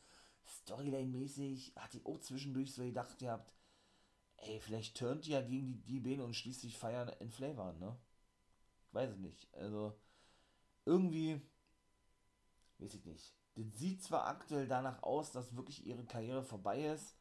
[0.46, 3.54] Storyline-mäßig, hatte ich auch zwischendurch so gedacht gehabt,
[4.38, 7.72] ey, vielleicht turnt die ja gegen die, die Bene und schließt sich Fire in Flavor
[7.74, 7.96] ne?
[8.88, 9.54] Ich weiß es nicht.
[9.54, 9.96] Also,
[10.90, 11.40] irgendwie,
[12.78, 13.32] weiß ich nicht.
[13.54, 17.16] Das sieht zwar aktuell danach aus, dass wirklich ihre Karriere vorbei ist,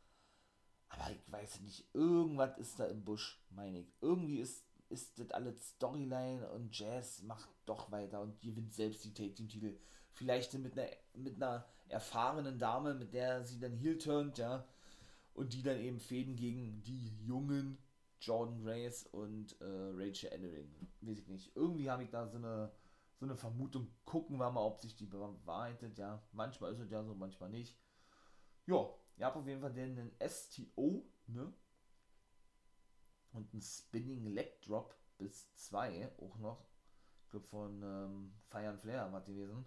[0.90, 3.94] aber ich weiß nicht, irgendwas ist da im Busch, meine ich.
[4.02, 9.14] Irgendwie ist, ist das alles Storyline und Jazz macht doch weiter und gewinnt selbst die
[9.14, 9.78] Take Team Titel.
[10.14, 14.68] Vielleicht mit einer, mit einer erfahrenen Dame, mit der sie dann heel turnt, ja.
[15.36, 17.78] Und die dann eben Fäden gegen die jungen
[18.20, 20.74] Jordan Grace und äh, Rachel Ellering.
[21.02, 21.56] Weiß ich nicht.
[21.56, 22.72] Irgendwie habe ich da so eine,
[23.20, 23.92] so eine Vermutung.
[24.06, 25.98] Gucken wir mal, ob sich die bewahrheitet.
[25.98, 27.78] Ja, manchmal ist es ja so, manchmal nicht.
[28.66, 31.54] Ja, ihr habt auf jeden Fall den, den STO, ne?
[33.32, 36.66] Und ein Spinning Leg Drop bis 2 auch noch.
[37.24, 39.66] Ich glaube von ähm, Fire and Flair war gewesen.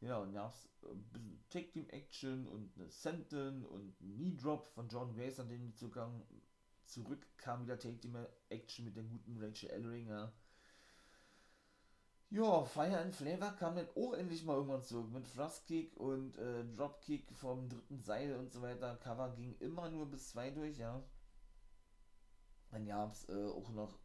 [0.00, 4.36] Ja, und gab es ein bisschen Take Team Action und eine Senton und ein Knee
[4.36, 6.26] Drop von John Grace, an den Zugang
[6.84, 8.16] zurück kam wieder Take Team
[8.50, 10.08] Action mit der guten Rachel Ellering.
[10.08, 10.32] Ja.
[12.34, 16.36] Ja, Fire and Flavor kam dann auch endlich mal irgendwann zurück mit Thrust Kick und
[16.36, 18.96] äh, Dropkick vom dritten Seil und so weiter.
[18.96, 21.00] Cover ging immer nur bis zwei durch, ja.
[22.72, 24.00] Dann gab es äh, auch noch,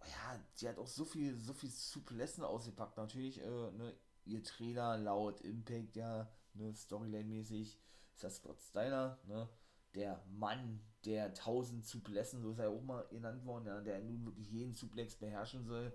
[0.00, 2.96] ja, die hat auch so viel, so viel Suplessen ausgepackt.
[2.96, 7.78] Natürlich, äh, ne, ihr Trainer laut Impact, ja, ne, Storyline-mäßig,
[8.14, 9.46] ist das Scott Steiner, ne,
[9.94, 14.24] der Mann, der 1000 Suplessen, so ist er auch mal genannt worden, ja, der nun
[14.24, 15.92] wirklich jeden Suplex beherrschen soll.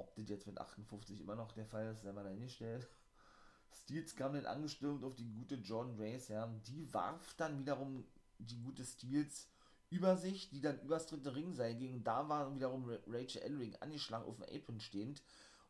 [0.00, 2.88] Ob das jetzt mit 58 immer noch der Fall ist, sei mal dahingestellt.
[3.72, 8.04] Steels kam dann angestürmt auf die gute Jordan Race, ja, die warf dann wiederum
[8.38, 9.48] die gute Steels
[9.90, 12.02] über sich, die dann übers dritte Ringseil ging.
[12.02, 15.22] Da war wiederum Rachel Ellering angeschlagen auf dem Apron stehend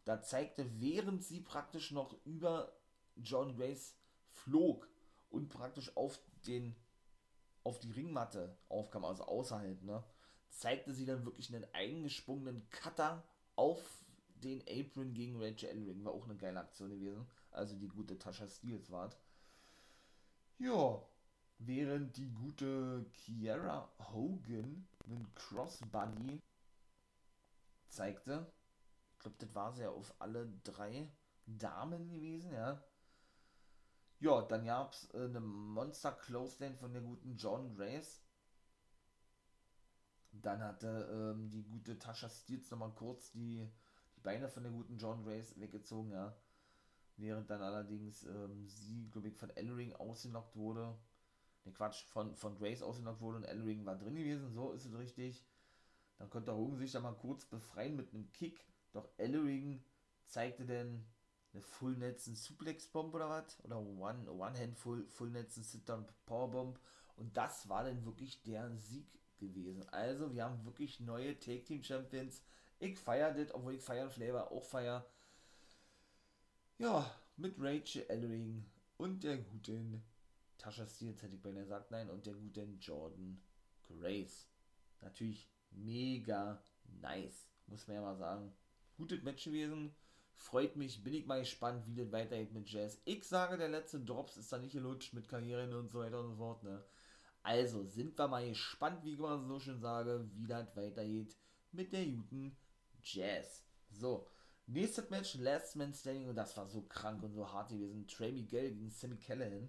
[0.04, 2.72] da zeigte, während sie praktisch noch über
[3.16, 3.96] John Grace
[4.30, 4.88] flog
[5.30, 6.74] und praktisch auf den
[7.62, 10.02] auf die Ringmatte aufkam, also außerhalb, ne,
[10.48, 13.22] zeigte sie dann wirklich einen eingesprungenen Cutter
[13.54, 13.99] auf
[14.44, 16.04] den Apron gegen Rachel Ellering.
[16.04, 17.26] War auch eine geile Aktion gewesen.
[17.50, 19.10] Also die gute Tasha Steels war.
[20.58, 21.02] Ja,
[21.58, 26.40] während die gute Kiara Hogan einen Crossbody
[27.88, 28.52] zeigte,
[29.12, 31.10] ich glaube, das war sie ja auf alle drei
[31.46, 32.82] Damen gewesen, ja.
[34.20, 38.20] Ja, dann gab es äh, eine Monster Clothesline von der guten John Grace.
[40.32, 43.66] Dann hatte ähm, die gute Tasha Steels nochmal kurz die,
[44.22, 46.36] Beine von der guten John Grace weggezogen, ja.
[47.16, 50.96] Während dann allerdings ähm, sie, glaube ich, von Ellering ausgenockt wurde.
[51.64, 54.96] Ne, Quatsch, von, von Grace ausgenockt wurde und Ellering war drin gewesen, so ist es
[54.96, 55.44] richtig.
[56.18, 59.84] Dann konnte Hogan sich da mal kurz befreien mit einem Kick doch Ellering
[60.24, 61.06] zeigte denn
[61.52, 63.62] eine Full Netzen Suplex Bomb oder was?
[63.64, 66.80] Oder One, One Hand Full, Full Netzen Sit Down Power Bomb.
[67.16, 69.06] Und das war dann wirklich der Sieg
[69.38, 69.88] gewesen.
[69.90, 72.42] Also, wir haben wirklich neue Take Team Champions.
[72.80, 75.06] Ich feiere das, obwohl ich Fire Flavor auch feiere.
[76.78, 78.64] Ja, mit Rachel Ellering
[78.96, 80.02] und der guten
[80.58, 83.40] Tasha Steels hätte ich beinahe gesagt, nein, und der guten Jordan
[83.82, 84.48] Grace.
[85.00, 86.62] Natürlich mega
[87.00, 88.52] nice, muss man ja mal sagen
[89.00, 89.94] gutes Match gewesen.
[90.34, 93.00] Freut mich, bin ich mal gespannt, wie das weitergeht mit Jazz.
[93.04, 96.30] Ich sage, der letzte Drops ist da nicht gelutscht mit Karrieren und so weiter und
[96.30, 96.62] so fort.
[96.62, 96.82] Ne?
[97.42, 101.36] Also sind wir mal gespannt, wie ich immer so schön sage, wie das weitergeht
[101.72, 102.56] mit der guten
[103.02, 103.64] Jazz.
[103.90, 104.26] So,
[104.66, 108.06] nächstes Match, Last Man Standing, und das war so krank und so hart gewesen.
[108.06, 109.68] Trey Miguel gegen Sammy Callahan.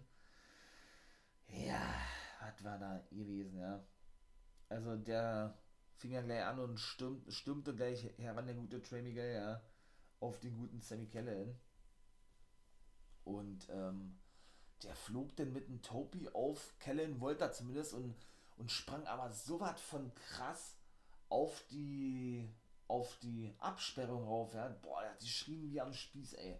[1.47, 1.93] Ja,
[2.39, 3.83] was war da gewesen, ja.
[4.69, 5.57] Also der
[5.97, 9.61] fing ja gleich an und stürmt, stürmte gleich heran, der gute Trey Miguel, ja.
[10.19, 11.59] auf den guten Sammy Callahan.
[13.23, 14.17] Und ähm,
[14.83, 18.15] der flog dann mit einem Topi auf Callahan wollte er zumindest und,
[18.57, 20.77] und sprang aber so was von krass
[21.29, 22.49] auf die
[22.91, 24.67] auf die Absperrung rauf, ja.
[24.81, 26.59] Boah, der hat geschrien wie am Spieß, ey.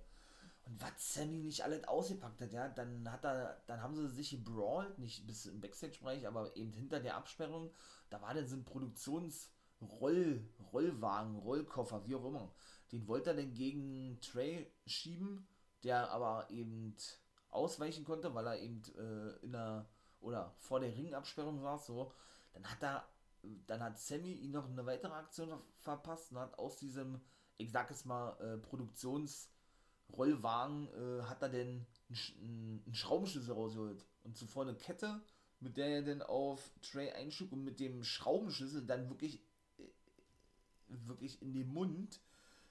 [0.64, 4.30] Und was Sammy nicht alles ausgepackt hat, ja, dann hat er, dann haben sie sich
[4.32, 7.70] gebrawlt, nicht bis im Backstage-Bereich, aber eben hinter der Absperrung,
[8.10, 10.42] da war dann so ein Produktionsroll,
[10.72, 12.50] Rollwagen, Rollkoffer, wie auch immer.
[12.94, 15.46] Den wollte er dann gegen Trey schieben,
[15.84, 16.96] der aber eben
[17.50, 19.86] ausweichen konnte, weil er eben äh, in der
[20.22, 22.14] oder vor der Ringabsperrung saß, so.
[22.54, 23.06] Dann hat er
[23.68, 27.22] dann hat Sammy ihn noch eine weitere Aktion verpasst und hat aus diesem,
[27.58, 34.06] ich sag es mal, äh, Produktionsrollwagen, äh, hat er denn einen, einen Schraubenschlüssel rausgeholt.
[34.24, 35.22] Und zuvor eine Kette,
[35.60, 39.42] mit der er dann auf Trey einschlug und mit dem Schraubenschlüssel dann wirklich,
[39.78, 39.84] äh,
[41.08, 42.20] wirklich in den Mund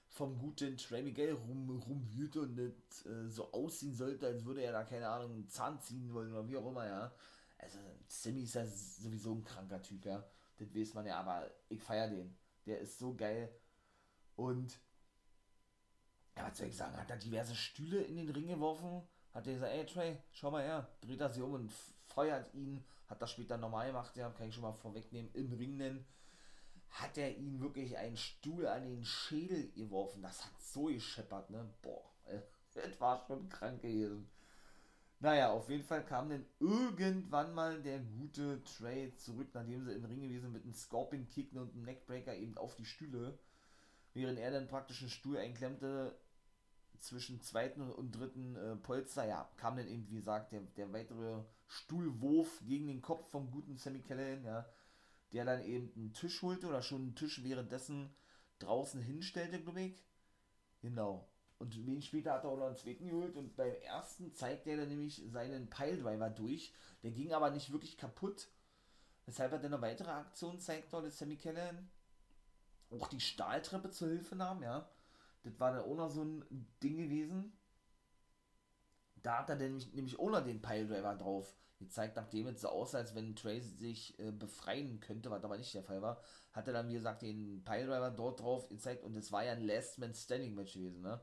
[0.07, 4.73] vom guten Trey Miguel rum, rumwühlte und nicht äh, so aussehen sollte, als würde er
[4.73, 7.13] da, keine Ahnung, einen Zahn ziehen wollen oder wie auch immer, ja.
[7.57, 10.23] Also, Sammy ist ja sowieso ein kranker Typ, ja.
[10.61, 12.37] Das weiß man ja, aber ich feiere den.
[12.67, 13.51] Der ist so geil.
[14.35, 14.79] Und
[16.37, 16.95] ja, was soll ich sagen?
[16.95, 19.01] Hat er diverse Stühle in den Ring geworfen?
[19.33, 21.71] Hat er gesagt, ey Trey, schau mal her, dreht er sich um und
[22.05, 22.85] feuert ihn.
[23.07, 26.05] Hat das später normal gemacht, ja, kann ich schon mal vorwegnehmen, im Ring nennen.
[26.91, 30.21] Hat er ihn wirklich einen Stuhl an den Schädel geworfen.
[30.21, 31.73] Das hat so gescheppert, ne?
[31.81, 32.05] Boah,
[32.75, 34.29] das war schon krank gewesen.
[35.21, 40.03] Naja, auf jeden Fall kam dann irgendwann mal der gute Trey zurück, nachdem sie im
[40.03, 43.37] Ring gewesen mit einem Scorpion Kick und einem Neckbreaker eben auf die Stühle.
[44.13, 46.15] Während er dann praktisch einen Stuhl einklemmte
[46.99, 51.43] zwischen zweiten und dritten äh, Polster, ja, kam dann eben, wie gesagt, der, der weitere
[51.67, 54.65] Stuhlwurf gegen den Kopf vom guten Sammy Callahan, ja,
[55.33, 58.13] der dann eben einen Tisch holte oder schon einen Tisch währenddessen
[58.59, 60.03] draußen hinstellte, glaube ich.
[60.81, 61.30] Genau.
[61.61, 64.77] Und wenig später hat er auch noch einen zweiten geholt und beim ersten zeigt er
[64.77, 66.73] dann nämlich seinen Piledriver durch.
[67.03, 68.47] Der ging aber nicht wirklich kaputt.
[69.27, 71.87] Weshalb er dann eine weitere Aktion zeigt, dort ist Sammy Callahan.
[72.89, 74.89] Auch die Stahltreppe zur Hilfe nahm, ja.
[75.43, 76.43] Das war dann auch noch so ein
[76.81, 77.53] Ding gewesen.
[79.21, 82.97] Da hat er dann nämlich, nämlich noch den Piledriver drauf gezeigt, nachdem es so aussah,
[82.97, 86.73] als wenn Trace sich äh, befreien könnte, was aber nicht der Fall war, hat er
[86.73, 90.15] dann, wie gesagt, den Piledriver dort drauf gezeigt und es war ja ein Last Man
[90.15, 91.21] Standing Match gewesen, ne?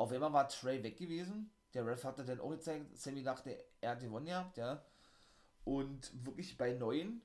[0.00, 1.50] Auf einmal war Trey weg gewesen.
[1.74, 4.82] Der Ref hatte dann auch gezeigt, Sammy dachte, er hat gewonnen gehabt, ja.
[5.64, 7.20] Und wirklich bei neun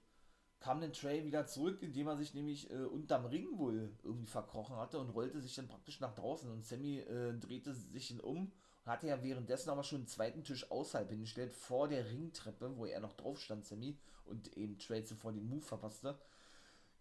[0.60, 4.76] kam dann Trey wieder zurück, indem er sich nämlich äh, unterm Ring wohl irgendwie verkrochen
[4.76, 6.52] hatte und rollte sich dann praktisch nach draußen.
[6.52, 8.52] Und Sammy äh, drehte sich dann um
[8.84, 12.86] und hatte ja währenddessen aber schon einen zweiten Tisch außerhalb hingestellt, vor der Ringtreppe, wo
[12.86, 16.20] er noch drauf stand, Sammy, und eben Trey zuvor den Move verpasste.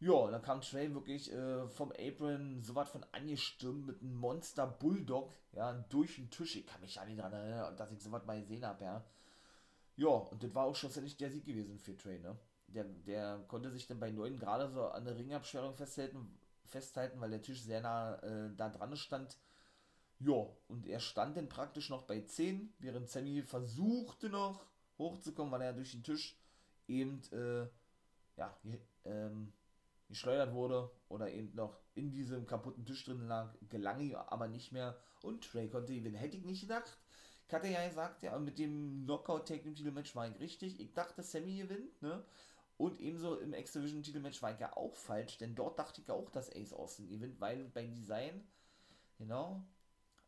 [0.00, 4.66] Ja, dann kam Trey wirklich äh, vom Apron so was von angestürmt mit einem Monster
[4.66, 6.56] Bulldog, ja, durch den Tisch.
[6.56, 9.04] Ich kann mich ja nicht daran erinnern, dass ich so was mal gesehen habe, ja.
[9.96, 12.36] Ja, und das war auch schlussendlich der Sieg gewesen für Trey, ne?
[12.68, 17.30] Der, der konnte sich dann bei 9 gerade so an der Ringabsperrung festhalten, festhalten, weil
[17.30, 19.38] der Tisch sehr nah äh, da dran stand.
[20.20, 24.66] Ja, und er stand dann praktisch noch bei 10, während Sammy versuchte noch
[24.98, 26.36] hochzukommen, weil er durch den Tisch
[26.88, 27.66] eben, äh,
[28.36, 28.56] ja,
[29.04, 29.52] ähm,
[30.14, 34.70] geschleudert wurde oder eben noch in diesem kaputten Tisch drin lag, gelang ihm aber nicht
[34.70, 36.16] mehr und Trey konnte gewinnen.
[36.16, 36.96] Hätte ich nicht gedacht.
[37.48, 40.80] Ich hatte ja gesagt, ja, mit dem Knockout Tag Team Titelmatch war ich richtig.
[40.80, 42.24] Ich dachte, Sammy gewinnt, ne?
[42.76, 46.30] Und ebenso im X-Division Titelmatch war ich ja auch falsch, denn dort dachte ich auch,
[46.30, 48.46] dass Ace Austin gewinnt, weil beim Design,
[49.18, 49.64] genau,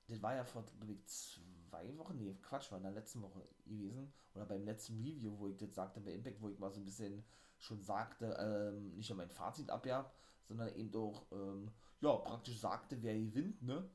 [0.09, 0.65] das war ja vor
[1.07, 5.49] zwei Wochen, nee, Quatsch, war in der letzten Woche gewesen, oder beim letzten Review, wo
[5.49, 7.25] ich das sagte bei Impact, wo ich mal so ein bisschen
[7.59, 10.15] schon sagte, ähm, nicht nur mein Fazit abgab,
[10.49, 13.89] sondern eben auch, ähm, ja, praktisch sagte, wer gewinnt, ne?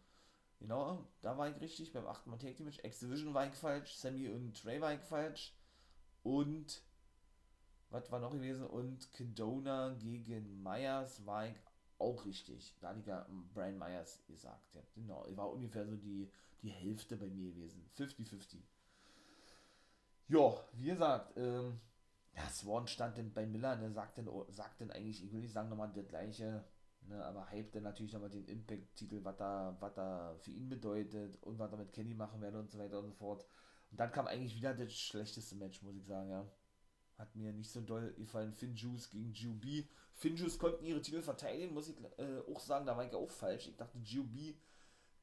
[0.59, 2.27] Genau, da war ich richtig, beim 8.
[2.27, 5.55] Mal Tag Team Match, X-Division war ich falsch, Sammy und Trey war ich falsch
[6.23, 6.83] und
[7.91, 8.65] was war noch gewesen?
[8.65, 11.55] Und Kedona gegen Myers war ich
[11.99, 12.75] auch richtig.
[12.79, 14.73] Da ich ja Brian Myers gesagt.
[14.73, 16.29] Ja, genau, war ungefähr so die,
[16.61, 17.85] die Hälfte bei mir gewesen.
[17.97, 18.57] 50-50.
[20.29, 21.79] Ja, wie gesagt, ähm,
[22.35, 25.53] ja, Swan stand denn bei Miller, ne, sagt denn, sagt denn eigentlich, ich will nicht
[25.53, 26.63] sagen nochmal das gleiche,
[27.01, 31.41] ne, aber hype dann natürlich nochmal den Impact-Titel, was da, was da für ihn bedeutet
[31.43, 33.45] und was er mit Kenny machen werde und so weiter und so fort.
[33.91, 36.45] Und dann kam eigentlich wieder das schlechteste Match, muss ich sagen, ja.
[37.17, 38.51] Hat mir nicht so doll gefallen.
[38.51, 39.85] Finn Juice gegen GUB.
[40.13, 43.29] Finn Juice konnten ihre Titel verteidigen, muss ich äh, auch sagen, da war ich auch
[43.29, 43.67] falsch.
[43.67, 44.55] Ich dachte, GUB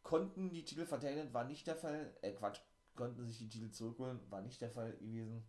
[0.03, 2.15] konnten die Titel verteidigen, war nicht der Fall.
[2.21, 2.61] Äh, Quatsch,
[2.95, 5.45] konnten sich die Titel zurückholen, war nicht der Fall gewesen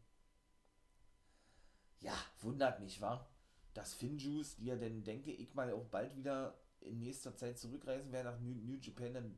[2.02, 3.30] ja, wundert mich, war,
[3.74, 8.12] dass Finjuice, die ja denn, denke ich mal, auch bald wieder in nächster Zeit zurückreisen
[8.12, 9.38] werden nach New, New Japan, dann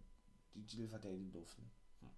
[0.54, 1.70] die Titel verteidigen durften.
[2.02, 2.10] Hm.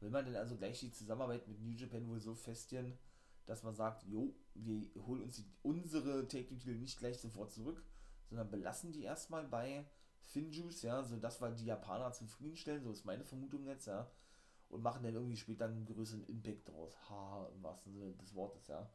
[0.00, 2.98] Will man denn also gleich die Zusammenarbeit mit New Japan wohl so festigen,
[3.46, 7.82] dass man sagt, jo, wir holen uns die, unsere Take-Titel nicht gleich sofort zurück,
[8.28, 9.84] sondern belassen die erstmal bei
[10.20, 14.10] Finjuice, ja, sodass wir die Japaner zufriedenstellen, so ist meine Vermutung jetzt, ja,
[14.68, 16.96] und machen dann irgendwie später einen größeren Impact draus.
[17.08, 18.88] Ha, im wahrsten Sinne des Wortes, ja.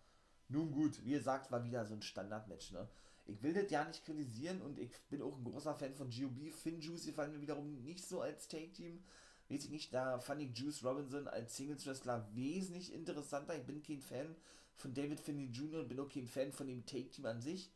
[0.47, 2.87] Nun gut, wie gesagt, war wieder so ein Standardmatch, ne.
[3.27, 6.53] Ich will das ja nicht kritisieren und ich bin auch ein großer Fan von GOB.
[6.53, 9.03] Finjuice gefallen mir wiederum nicht so als Take-Team.
[9.49, 13.55] Weiß ich nicht, da fand ich Juice Robinson als Singles-Wrestler wesentlich interessanter.
[13.55, 14.35] Ich bin kein Fan
[14.75, 15.81] von David Finney Jr.
[15.81, 17.71] und bin auch kein Fan von dem Take-Team an sich.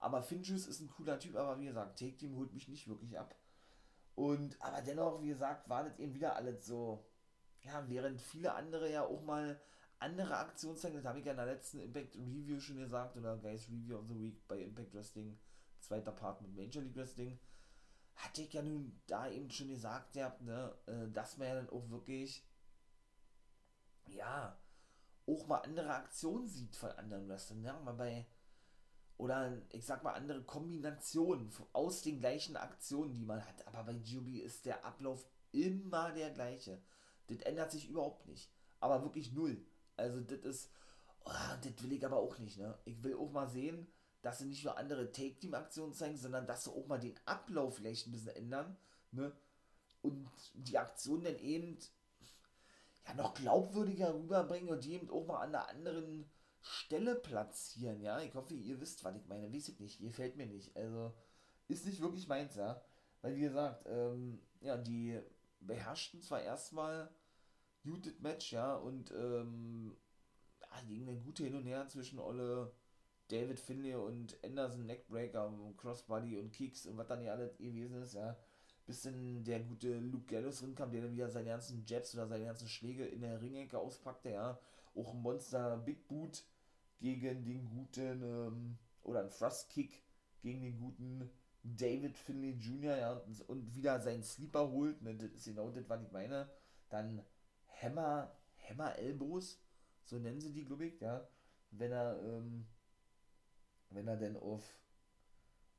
[0.00, 3.18] Aber Finjuice ist ein cooler Typ, aber wie gesagt, Take Team holt mich nicht wirklich
[3.18, 3.34] ab.
[4.16, 7.04] Und, aber dennoch, wie gesagt, war das eben wieder alles so,
[7.62, 9.60] ja, während viele andere ja auch mal
[10.00, 13.36] andere Aktionen zeigen, das habe ich ja in der letzten Impact Review schon gesagt, oder
[13.36, 15.38] Guys Review of the Week bei Impact Wrestling,
[15.78, 17.38] zweiter Part mit Major League Wrestling,
[18.16, 21.70] hatte ich ja nun da eben schon gesagt, ja, ne, äh, dass man ja dann
[21.70, 22.44] auch wirklich,
[24.06, 24.58] ja,
[25.26, 28.26] auch mal andere Aktionen sieht von anderen Wrestlern, ja, mal bei
[29.20, 33.66] oder ich sag mal andere Kombinationen aus den gleichen Aktionen, die man hat.
[33.66, 36.80] Aber bei GOB ist der Ablauf immer der gleiche.
[37.26, 38.50] Das ändert sich überhaupt nicht.
[38.80, 39.62] Aber wirklich null.
[40.00, 40.70] Also das ist,
[41.24, 41.30] oh,
[41.62, 42.58] das will ich aber auch nicht.
[42.58, 42.76] Ne?
[42.84, 43.86] Ich will auch mal sehen,
[44.22, 48.06] dass sie nicht nur andere Take-Team-Aktionen zeigen, sondern dass sie auch mal den Ablauf vielleicht
[48.06, 48.76] ein bisschen ändern.
[49.12, 49.32] Ne?
[50.02, 51.78] Und die Aktion dann eben
[53.06, 56.30] ja noch glaubwürdiger rüberbringen und die eben auch mal an einer anderen
[56.62, 58.20] Stelle platzieren, ja.
[58.20, 59.52] Ich hoffe, ihr wisst, was ich meine.
[59.52, 59.98] Weiß ich nicht.
[59.98, 60.76] Hier fällt mir nicht.
[60.76, 61.14] Also,
[61.68, 62.82] ist nicht wirklich meins, ja.
[63.22, 65.18] Weil, wie gesagt, ähm, ja, die
[65.60, 67.10] beherrschten zwar erstmal
[67.82, 69.96] Judith Match, ja, und ähm,
[70.60, 72.72] ja, ging eine gute Hin und Her zwischen Olle
[73.28, 78.14] David Finlay und Anderson Neckbreaker, Crossbody und Kicks und was dann hier alles gewesen ist,
[78.14, 78.36] ja.
[78.86, 82.46] Bis dann der gute Luke Gallows rinkam, der dann wieder seine ganzen Jabs oder seine
[82.46, 84.58] ganzen Schläge in der Ringecke auspackte, ja.
[84.96, 86.44] Auch ein Monster Big Boot
[87.00, 90.02] gegen den guten, ähm, oder ein Thrust Kick
[90.42, 91.30] gegen den guten
[91.62, 92.96] David Finley Jr.
[92.96, 95.02] Ja, und wieder seinen Sleeper holt.
[95.02, 96.50] Ne, das ist genau das, was ich meine.
[96.88, 97.22] Dann
[97.82, 98.34] Hammer,
[98.68, 99.60] Hammer Elbows,
[100.04, 101.26] so nennen sie die, glaube ich, ja.
[101.70, 102.66] Wenn er, ähm,
[103.90, 104.62] wenn er denn auf,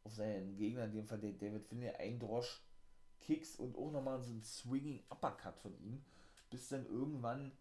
[0.03, 2.61] auf seinen Gegner, in dem Fall der David Finley, eindrosch,
[3.19, 6.03] Kicks und auch nochmal so ein Swinging Uppercut von ihm,
[6.49, 7.51] bis dann irgendwann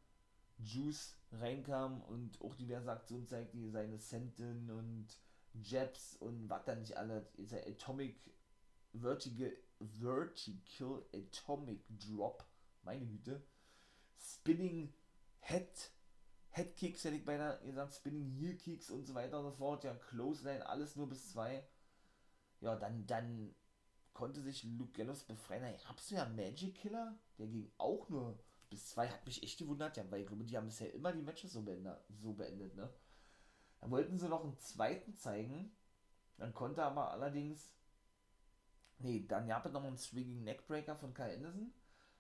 [0.59, 5.07] Juice reinkam und auch diverse Aktionen zeigt, die seine Senten und
[5.55, 8.17] Jabs und was da nicht alle, ist Atomic
[8.93, 12.45] Vertical, Vertical Atomic Drop,
[12.83, 13.43] meine Güte,
[14.21, 14.93] Spinning
[15.41, 15.91] Head,
[16.51, 19.85] Head Kicks hätte ich beinahe gesagt, Spinning Heel Kicks und so weiter und so fort,
[19.85, 21.67] ja, Close Line, alles nur bis zwei.
[22.61, 23.55] Ja, dann, dann
[24.13, 25.63] konnte sich Luke Gallows befreien.
[25.63, 28.39] Da gab's ja Magic Killer, der ging auch nur
[28.71, 31.23] bis zwei hat mich echt gewundert, ja, weil ich glaube, die haben bisher immer die
[31.23, 32.89] Matches so beendet, so beendet, ne?
[33.81, 35.77] Dann wollten sie noch einen zweiten zeigen,
[36.39, 37.75] dann konnte aber allerdings,
[38.99, 41.73] nee, dann gab es noch einen Swinging Neckbreaker von Kyle Anderson,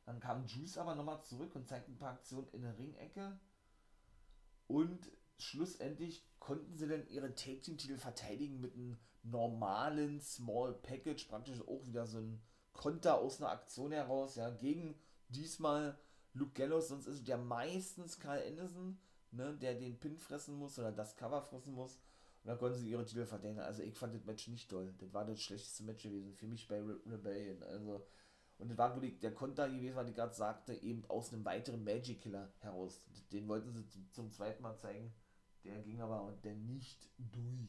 [0.06, 3.38] dann kam Juice aber nochmal zurück und zeigte ein paar Aktionen in der Ringecke
[4.66, 11.24] und schlussendlich konnten sie dann ihre Take Team Titel verteidigen mit einem normalen Small Package,
[11.24, 12.42] praktisch auch wieder so ein
[12.72, 14.98] Konter aus einer Aktion heraus, ja, gegen
[15.28, 15.98] diesmal
[16.32, 18.98] Luke Gallows, sonst ist ja meistens Carl Anderson,
[19.32, 21.96] ne, der den Pin fressen muss oder das Cover fressen muss.
[22.42, 23.58] Und dann konnten sie ihre Titel verdienen.
[23.58, 24.94] Also ich fand das Match nicht toll.
[24.98, 27.62] Das war das schlechteste Match gewesen für mich bei Re Rebellion.
[27.64, 28.06] Also,
[28.60, 31.82] und das war wirklich der Konter gewesen, was ich gerade sagte, eben aus einem weiteren
[31.82, 33.04] Magic Killer heraus.
[33.32, 35.12] Den wollten sie zum zweiten Mal zeigen.
[35.64, 37.68] Der ging aber dann nicht durch.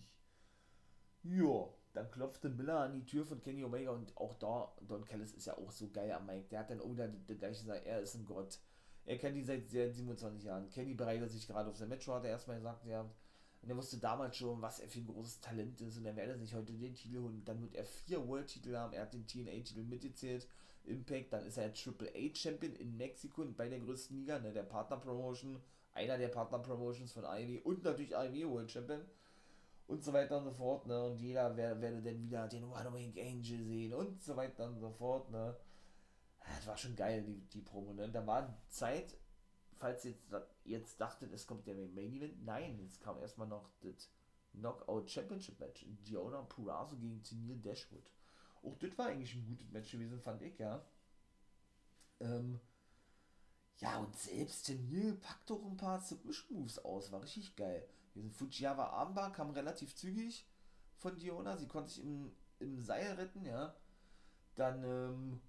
[1.23, 5.33] Ja, dann klopfte Miller an die Tür von Kenny Omega und auch da, Don Callis
[5.33, 6.47] ist ja auch so geil am Mike.
[6.49, 8.59] Der hat dann auch wieder der gleiche gesagt, er ist ein Gott.
[9.05, 10.69] Er kennt die seit 27 Jahren.
[10.69, 13.09] Kenny bereitet sich gerade auf sein Match, hat er erstmal gesagt, ja.
[13.61, 16.37] Und er wusste damals schon, was er für ein großes Talent ist und er werde
[16.37, 17.43] sich heute den Titel holen.
[17.45, 18.93] Dann wird er vier World-Titel haben.
[18.93, 20.47] Er hat den TNA-Titel mitgezählt.
[20.85, 24.63] Impact, dann ist er Triple A Champion in Mexiko bei der größten Liga, ne, der
[24.63, 25.61] Partner Promotion,
[25.93, 29.01] einer der Partner Promotions von Ivy und natürlich Ivy World Champion
[29.87, 31.03] und so weiter und so fort, ne?
[31.03, 34.79] Und jeder werde, werde dann wieder den One Wing Angel sehen und so weiter und
[34.79, 35.55] so fort, ne?
[36.39, 38.09] Das war schon geil, die, die Promo, ne?
[38.09, 39.17] Da war Zeit,
[39.77, 40.23] falls jetzt,
[40.63, 44.09] jetzt dachtet, es kommt der Main Event, nein, jetzt kam erstmal noch das
[44.53, 45.85] Knockout Championship Match.
[46.07, 48.03] Diona Purazo gegen Tennille Dashwood.
[48.63, 50.83] Auch das war eigentlich ein gutes Match gewesen, fand ich, ja.
[52.19, 52.59] Ähm,
[53.79, 57.87] ja, und selbst Tennille packt doch ein paar Submission Moves aus, war richtig geil.
[58.15, 60.45] Diese Fujiyawa Armbar kam relativ zügig
[60.97, 61.57] von Diona.
[61.57, 63.73] Sie konnte sich im, im Seil retten, ja.
[64.55, 65.41] Dann, ähm,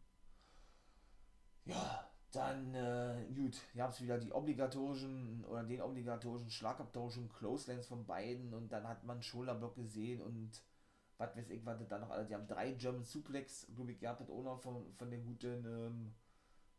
[1.65, 8.05] Ja, dann, äh, gut, ihr habt wieder die obligatorischen oder den obligatorischen Schlagabtauschen Closelands von
[8.07, 10.51] beiden und dann hat man Schulterblock gesehen und
[11.19, 12.27] was weiß ich, was da noch alle.
[12.27, 16.15] Die haben drei German Suplex, glaube ich, gehabt, auch noch von, von der guten ähm,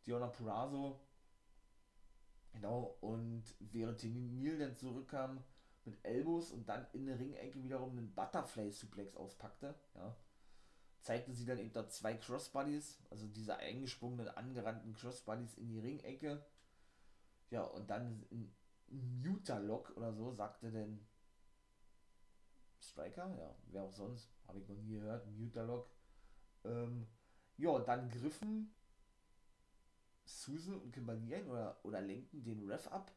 [0.06, 1.00] Diona Purazo.
[2.52, 5.42] Genau, und während Neil dann zurückkam
[5.84, 10.16] mit Elbows und dann in der Ringecke wiederum einen Butterfly Suplex auspackte, ja,
[11.00, 16.44] zeigte sie dann eben da zwei Crossbodies, also diese eingesprungenen, angerannten Crossbodies in die Ringecke.
[17.50, 18.54] Ja, und dann ein
[18.88, 21.06] Muta-Lock oder so, sagte denn
[22.90, 25.90] Striker, ja, wer auch sonst, habe ich noch nie gehört, Muta-Lock.
[26.64, 27.06] Ähm,
[27.56, 28.74] ja, dann griffen
[30.24, 33.12] Susan und Kimberly oder, oder lenken den Ref ab,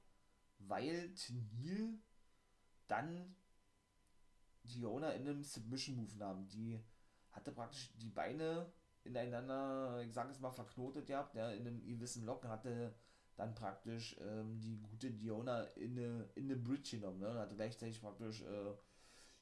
[0.59, 1.99] weil Tenil
[2.87, 3.35] dann
[4.63, 6.47] die Owner in einem Submission Move nahm.
[6.49, 6.79] Die
[7.31, 8.71] hatte praktisch die Beine
[9.03, 12.93] ineinander, ich sage es mal, verknotet gehabt, ja, in einem gewissen Lock, hatte
[13.35, 17.55] dann praktisch ähm, die gute Diona in eine, in eine Bridge genommen, ne, und hatte
[17.55, 18.73] gleichzeitig praktisch, äh,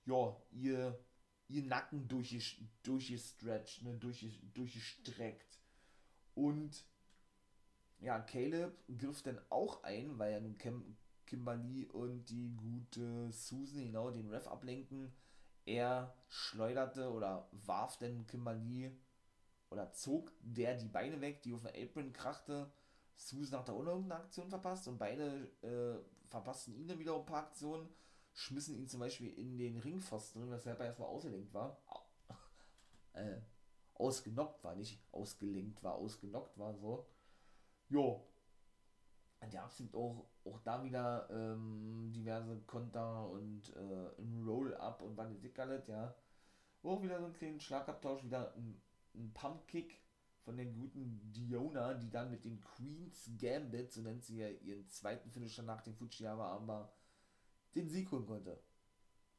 [0.05, 0.99] ja, ihr,
[1.47, 5.59] ihr Nacken durchgestretcht, ne, durch, durchgestreckt.
[6.33, 6.85] Und
[7.99, 13.85] ja, Caleb griff dann auch ein, weil ja nun Kim, Kimberly und die gute Susan
[13.85, 15.13] genau den Ref ablenken
[15.65, 18.95] er schleuderte oder warf denn Kimberly
[19.69, 22.71] oder zog der die Beine weg, die auf den Apron krachte.
[23.15, 27.15] Susan hat da auch noch irgendeine Aktion verpasst und beide äh, verpassten ihn dann wieder
[27.15, 27.89] ein paar Aktionen,
[28.36, 31.81] schmissen ihn zum Beispiel in den Ringpfosten drin, weshalb er erstmal ausgelenkt war.
[33.13, 33.38] äh,
[33.95, 37.07] ausgenockt war, nicht ausgelenkt war, ausgenockt war, so.
[37.88, 38.27] Jo,
[39.49, 45.59] die absolut auch, auch da wieder ähm, diverse Konter und äh, ein Roll-Up und nicht
[45.59, 46.13] alles, ja.
[46.83, 48.81] Auch wieder so einen kleinen Schlagabtausch, wieder ein,
[49.15, 50.01] ein Pump-Kick
[50.43, 54.88] von den guten Diona, die dann mit dem Queen's Gambit, so nennt sie ja ihren
[54.89, 56.91] zweiten Finisher nach dem Fujiyama aber
[57.76, 58.59] den Sieg holen konnte.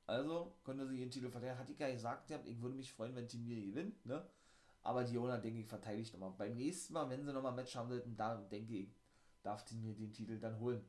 [0.06, 1.58] Also konnte sie ihren Titel verteidigen.
[1.58, 4.24] Hat gar gesagt, ich würde mich freuen, wenn Team gewinnt, ne?
[4.82, 6.34] Aber Diona, denke ich, verteidigt nochmal.
[6.38, 8.94] Beim nächsten Mal, wenn sie nochmal Match haben sollten, da denke ich,
[9.42, 10.84] darf die mir den Titel dann holen.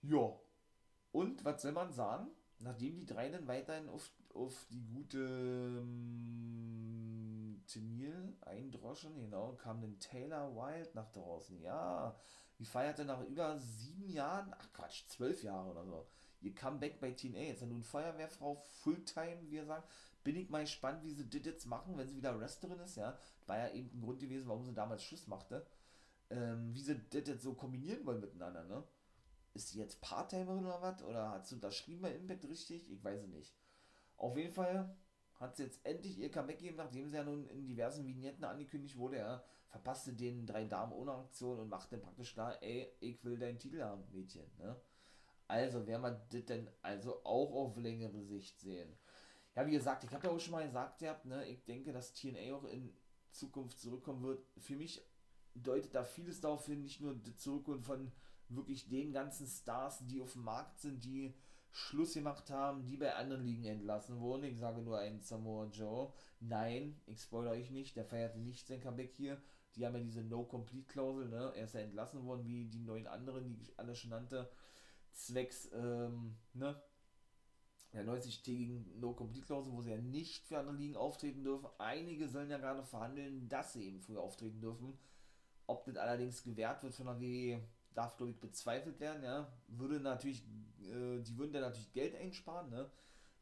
[0.00, 0.32] Ja.
[1.12, 2.28] Und was soll man sagen?
[2.58, 7.06] Nachdem die drei dann weiterhin auf, auf die gute ähm,
[8.46, 11.60] eindroschen, genau, kam dann Taylor Wild nach draußen.
[11.60, 12.16] Ja,
[12.58, 16.06] die feierte nach über sieben Jahren, ach Quatsch, zwölf Jahre oder so,
[16.40, 17.52] ihr Comeback bei TNA.
[17.52, 19.84] Ist ja nun Feuerwehrfrau Fulltime, wie wir sagen.
[20.24, 23.16] Bin ich mal gespannt, wie sie das jetzt machen, wenn sie wieder Wrestlerin ist, ja.
[23.46, 25.66] War ja eben ein Grund gewesen, warum sie damals Schluss machte
[26.30, 28.82] ähm, wie sie das jetzt so kombinieren wollen miteinander, ne?
[29.54, 31.02] Ist sie jetzt Part-Timerin oder was?
[31.02, 32.90] Oder hat sie unterschrieben bei Impact richtig?
[32.90, 33.54] Ich weiß es nicht.
[34.16, 34.94] Auf jeden Fall
[35.36, 38.96] hat sie jetzt endlich ihr Comeback gegeben, nachdem sie ja nun in diversen Vignetten angekündigt
[38.96, 43.38] wurde, ja, verpasste den drei Damen ohne Aktion und machte praktisch klar, ey, ich will
[43.38, 44.76] deinen Titel haben, Mädchen, ne?
[45.48, 48.96] Also, wer man das denn also auch auf längere Sicht sehen.
[49.54, 51.92] Ja, wie gesagt, ich habe ja auch schon mal gesagt, ihr habt, ne, ich denke,
[51.92, 52.92] dass TNA auch in
[53.30, 54.44] Zukunft zurückkommen wird.
[54.58, 55.02] Für mich
[55.54, 58.12] deutet da vieles darauf hin, nicht nur die Zurückholen von
[58.48, 61.34] wirklich den ganzen Stars, die auf dem Markt sind, die
[61.70, 64.44] Schluss gemacht haben, die bei anderen Ligen entlassen wurden.
[64.44, 66.12] Ich sage nur ein Samoa Joe.
[66.40, 69.40] Nein, ich spoilere euch nicht, der feierte nicht sein Comeback hier.
[69.74, 71.52] Die haben ja diese No-Complete-Klausel, ne?
[71.54, 74.50] Er ist ja entlassen worden, wie die neun anderen, die ich alle schon nannte,
[75.16, 76.80] zwecks, ähm, ne?
[77.92, 81.68] Der 90-tägigen No-Complete-Klausel, wo sie ja nicht für andere Ligen auftreten dürfen.
[81.78, 84.98] Einige sollen ja gerade verhandeln, dass sie eben früher auftreten dürfen.
[85.66, 87.60] Ob das allerdings gewährt wird von der WWE,
[87.94, 89.50] darf glaube ich bezweifelt werden, ja.
[89.68, 90.42] Würde natürlich,
[90.82, 92.90] äh, die würden da natürlich Geld einsparen, ne?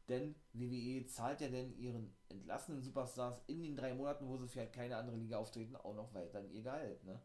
[0.07, 4.65] Denn WWE zahlt ja denn ihren entlassenen Superstars in den drei Monaten, wo sie für
[4.67, 7.19] keine andere Liga auftreten, auch noch weiter ihr Gehalt, ne?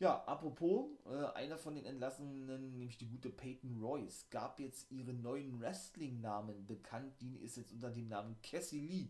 [0.00, 5.22] Ja, apropos, äh, einer von den Entlassenen, nämlich die gute Peyton Royce, gab jetzt ihren
[5.22, 7.20] neuen Wrestling-Namen bekannt.
[7.20, 9.08] Die ist jetzt unter dem Namen Cassie Lee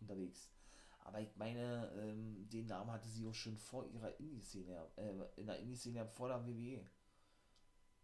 [0.00, 0.50] unterwegs.
[1.04, 5.46] Aber ich meine, ähm, den Namen hatte sie auch schon vor ihrer Indie-Szene, äh, in
[5.46, 6.84] der Indie-Szene vor der WWE.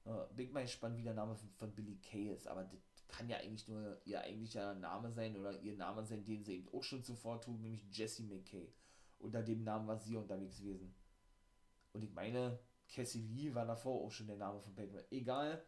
[0.06, 3.28] Äh, bin mal gespannt, wie der Name von, von Billy Kay ist, aber das kann
[3.28, 6.82] ja eigentlich nur ihr eigentlicher Name sein oder ihr Name sein, den sie eben auch
[6.82, 8.72] schon zuvor trug, nämlich Jessie McKay.
[9.18, 10.94] Unter dem Namen war sie unterwegs gewesen.
[11.94, 15.00] Und ich meine, Cassie Lee war davor auch schon der Name von Peyton.
[15.10, 15.64] Egal,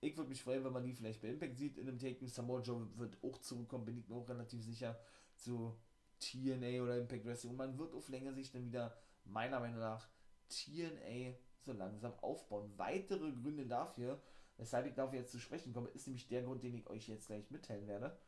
[0.00, 2.28] ich würde mich freuen, wenn man die vielleicht bei Impact sieht in einem Taken.
[2.28, 4.98] Samoa Joe wird auch zurückkommen, bin ich mir auch relativ sicher,
[5.34, 5.76] zu
[6.20, 7.52] TNA oder Impact Wrestling.
[7.52, 10.08] Und man wird auf längere Sicht dann wieder, meiner Meinung nach,
[10.48, 12.72] TNA so langsam aufbauen.
[12.76, 14.20] Weitere Gründe dafür,
[14.56, 17.26] weshalb ich darauf jetzt zu sprechen komme, ist nämlich der Grund, den ich euch jetzt
[17.26, 18.18] gleich mitteilen werde.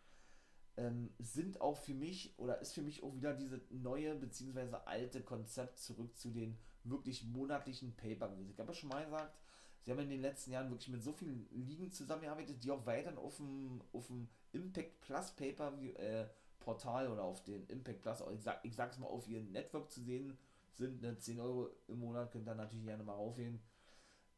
[0.77, 4.75] Ähm, sind auch für mich oder ist für mich auch wieder dieses neue bzw.
[4.87, 8.51] alte Konzept zurück zu den wirklich monatlichen Pay-Per-Views.
[8.51, 9.37] Ich habe schon mal gesagt,
[9.83, 13.19] sie haben in den letzten Jahren wirklich mit so vielen Ligen zusammengearbeitet, die auch weiterhin
[13.19, 16.27] auf dem, auf dem Impact Plus Pay-Per-View äh,
[16.61, 20.01] Portal oder auf den Impact Plus, ich, sag, ich sag's mal, auf ihrem Network zu
[20.01, 20.39] sehen
[20.75, 21.03] sind.
[21.03, 23.61] Ne, 10 Euro im Monat könnt ihr natürlich gerne mal raufgehen.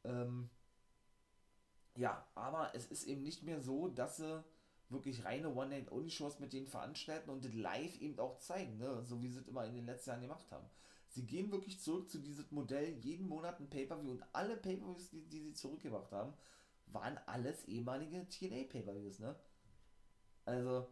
[0.05, 0.49] Ähm,
[1.97, 4.45] ja, aber es ist eben nicht mehr so, dass sie
[4.91, 9.03] wirklich reine One-Night-Only-Shows mit denen veranstalten und das live eben auch zeigen, ne?
[9.05, 10.67] so wie sie es immer in den letzten Jahren gemacht haben.
[11.15, 15.23] Sie gehen wirklich zurück zu diesem Modell, jeden Monat ein Pay-Per-View und alle Pay-Per-Views, die,
[15.29, 16.35] die sie zurückgebracht haben,
[16.87, 19.37] waren alles ehemalige TNA-Pay-Per-Views, ne?
[20.45, 20.89] Also,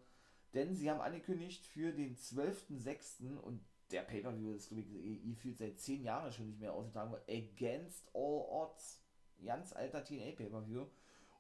[0.55, 3.37] denn sie haben angekündigt für den 12.06.
[3.39, 3.61] und
[3.91, 8.09] der Pay-Per-View ist, glaube ich, ihr fühlt seit 10 Jahren schon nicht mehr ausgetragen, Against
[8.15, 9.01] All Odds.
[9.45, 10.87] Ganz alter TNA-Pay-Per-View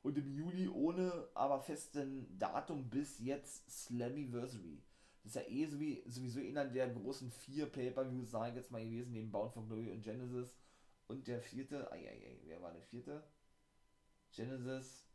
[0.02, 4.82] und im Juli ohne aber festen Datum bis jetzt Slammiversary.
[5.22, 9.12] Das ist ja eh sowieso einer der großen vier Pay-Per-Views, sage ich jetzt mal gewesen,
[9.12, 10.56] neben Bound for Glory und Genesis.
[11.06, 13.22] Und der vierte, ai, ai, ai, wer war der vierte?
[14.32, 15.06] Genesis,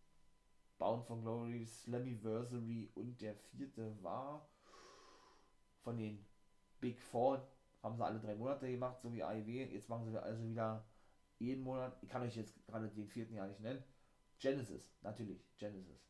[0.78, 4.48] Bound for Glory, Slammiversary und der vierte war
[5.82, 6.26] von den
[6.80, 7.48] Big Four,
[7.82, 9.72] haben sie alle drei Monate gemacht, so wie AEW.
[9.74, 10.86] Jetzt machen sie also wieder
[11.40, 11.98] jeden Monat.
[12.02, 13.84] Ich kann euch jetzt gerade den vierten Jahr nicht nennen.
[14.40, 16.08] Genesis, natürlich, Genesis.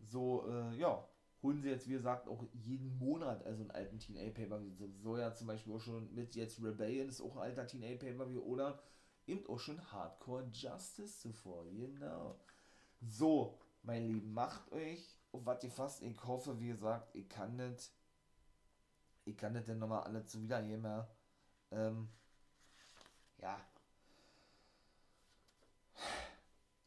[0.00, 1.06] So, äh, ja,
[1.42, 4.88] holen sie jetzt, wie gesagt, auch jeden Monat also einen alten Teen A Pay-Per-View.
[5.02, 7.96] So ja zum Beispiel auch schon mit jetzt Rebellion ist auch ein alter Teen A
[7.96, 8.82] Pay-Per-View oder
[9.26, 12.38] eben auch schon Hardcore Justice zuvor, genau.
[13.00, 17.56] So, mein Lieben, macht euch auf was ihr fast, ich hoffe, wie gesagt, ich kann
[17.56, 17.90] nicht,
[19.24, 21.08] ich kann nicht denn nochmal alle zu wiedergeben, ja.
[21.70, 22.08] Ähm,
[23.38, 23.60] ja,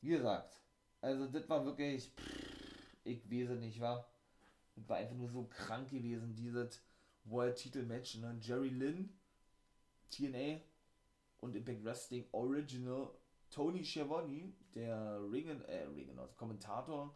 [0.02, 0.60] wie gesagt,
[1.02, 4.11] also das war wirklich, pff, ich weiß nicht, war.
[4.76, 6.82] Das war einfach nur so krank gewesen, dieses
[7.26, 8.18] World-Titel-Match.
[8.18, 8.38] Ne?
[8.42, 9.10] Jerry Lynn,
[10.10, 10.62] TNA
[11.40, 13.10] und Impact Wrestling Original,
[13.50, 17.16] Tony Schiavone, der Ringen, äh, Ringen, also Kommentator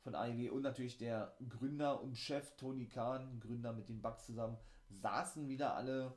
[0.00, 4.56] von AEW und natürlich der Gründer und Chef Tony Khan, Gründer mit den Bugs zusammen,
[4.88, 6.14] saßen wieder alle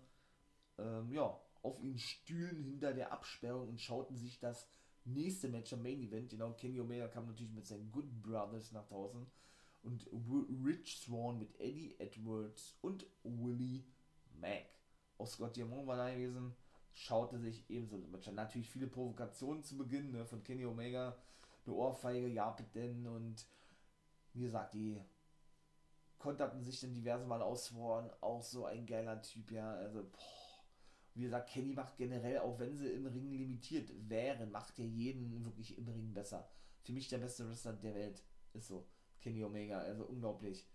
[0.77, 4.69] ähm, ja, auf ihren Stühlen hinter der Absperrung und schauten sich das
[5.05, 8.85] nächste Match am Main Event, genau, Kenny Omega kam natürlich mit seinen Good Brothers nach
[8.87, 9.25] draußen
[9.87, 10.07] und
[10.65, 13.83] Rich Swan mit Eddie Edwards und Willie
[14.39, 14.69] Mack.
[15.17, 16.55] Auch Scott Diamond war da gewesen,
[16.93, 17.97] schaute sich ebenso
[18.31, 21.17] Natürlich viele Provokationen zu Beginn ne, von Kenny Omega,
[21.65, 23.45] eine Ohrfeige, ja, denn und
[24.33, 25.01] wie gesagt, die
[26.19, 27.73] konterten sich dann diverse Mal aus
[28.21, 30.47] auch so ein geiler Typ, ja, also, boah
[31.17, 35.43] wie gesagt, Kenny macht generell, auch wenn sie im Ring limitiert wären, macht er jeden
[35.43, 36.47] wirklich im Ring besser.
[36.83, 38.23] Für mich der beste Wrestler der Welt.
[38.53, 38.85] Ist so.
[39.21, 40.67] Kenny Omega, also unglaublich.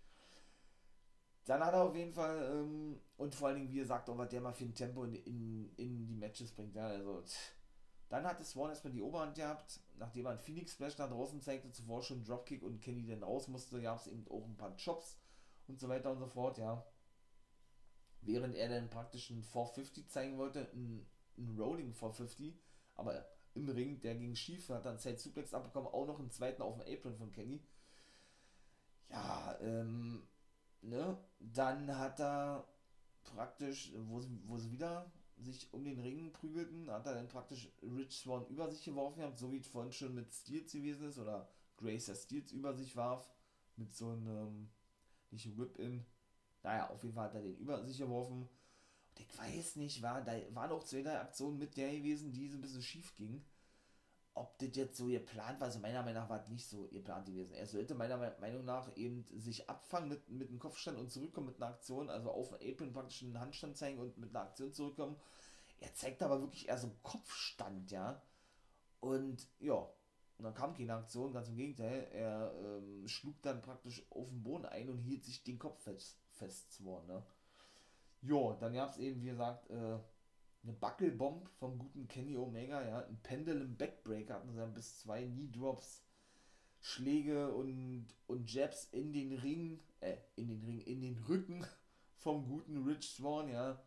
[1.45, 4.29] Dann hat er auf jeden Fall, ähm, und vor allen Dingen, wie gesagt, auch was
[4.29, 6.75] der mal für ein Tempo in, in, in die Matches bringt.
[6.75, 7.35] Ja, also, tch.
[8.07, 11.41] dann hat es Swan erstmal die Oberhand gehabt, nachdem er einen Phoenix Splash nach draußen
[11.41, 14.77] zeigte, zuvor schon Dropkick und Kenny dann raus musste, gab es eben auch ein paar
[14.77, 15.19] Chops
[15.67, 16.85] und so weiter und so fort, ja
[18.25, 21.05] während er dann praktisch ein 450 zeigen wollte, ein,
[21.37, 22.59] ein Rolling 450,
[22.95, 23.25] aber
[23.55, 26.77] im Ring, der ging schief, hat dann Zeit Suplex abbekommen, auch noch einen zweiten auf
[26.77, 27.61] dem Apron von Kenny.
[29.13, 30.23] Ja, ähm,
[30.81, 32.67] ne, dann hat er
[33.23, 37.71] praktisch, wo sie, wo sie wieder sich um den Ring prügelten, hat er dann praktisch
[37.83, 41.47] Rich Swan über sich geworfen so wie es vorhin schon mit Steels gewesen ist, oder
[41.77, 43.29] Grace der Steels über sich warf,
[43.75, 44.69] mit so einem,
[45.29, 46.05] nicht Whip-In,
[46.63, 48.41] naja, auf jeden Fall hat er den über sich geworfen.
[48.41, 48.49] Und
[49.19, 52.57] ich weiß nicht, war, da waren auch zwei, drei Aktionen mit der gewesen, die so
[52.57, 53.45] ein bisschen schief gingen.
[54.35, 57.27] Ob das jetzt so geplant war, also meiner Meinung nach war es nicht so geplant
[57.27, 57.53] gewesen.
[57.53, 61.57] Er sollte meiner Meinung nach eben sich abfangen mit, mit einem Kopfstand und zurückkommen mit
[61.57, 65.17] einer Aktion, also auf dem Apron praktisch einen Handstand zeigen und mit einer Aktion zurückkommen.
[65.79, 68.21] Er zeigt aber wirklich eher so einen Kopfstand, ja.
[69.01, 69.87] Und ja,
[70.37, 72.07] und dann kam keine Aktion, ganz im Gegenteil.
[72.11, 76.17] Er ähm, schlug dann praktisch auf den Boden ein und hielt sich den Kopf fest
[76.31, 77.23] festzwar, ne?
[78.21, 79.99] Jo, dann gab es eben, wie gesagt, äh,
[80.63, 85.23] eine Buckelbomb vom guten Kenny Omega, ja, ein Pendulum Backbreaker hatten sie dann bis zwei
[85.23, 86.03] Knee Drops,
[86.79, 91.65] Schläge und, und Jabs in den Ring, äh, in den Ring, in den Rücken
[92.17, 93.81] vom guten Rich Swan, ja,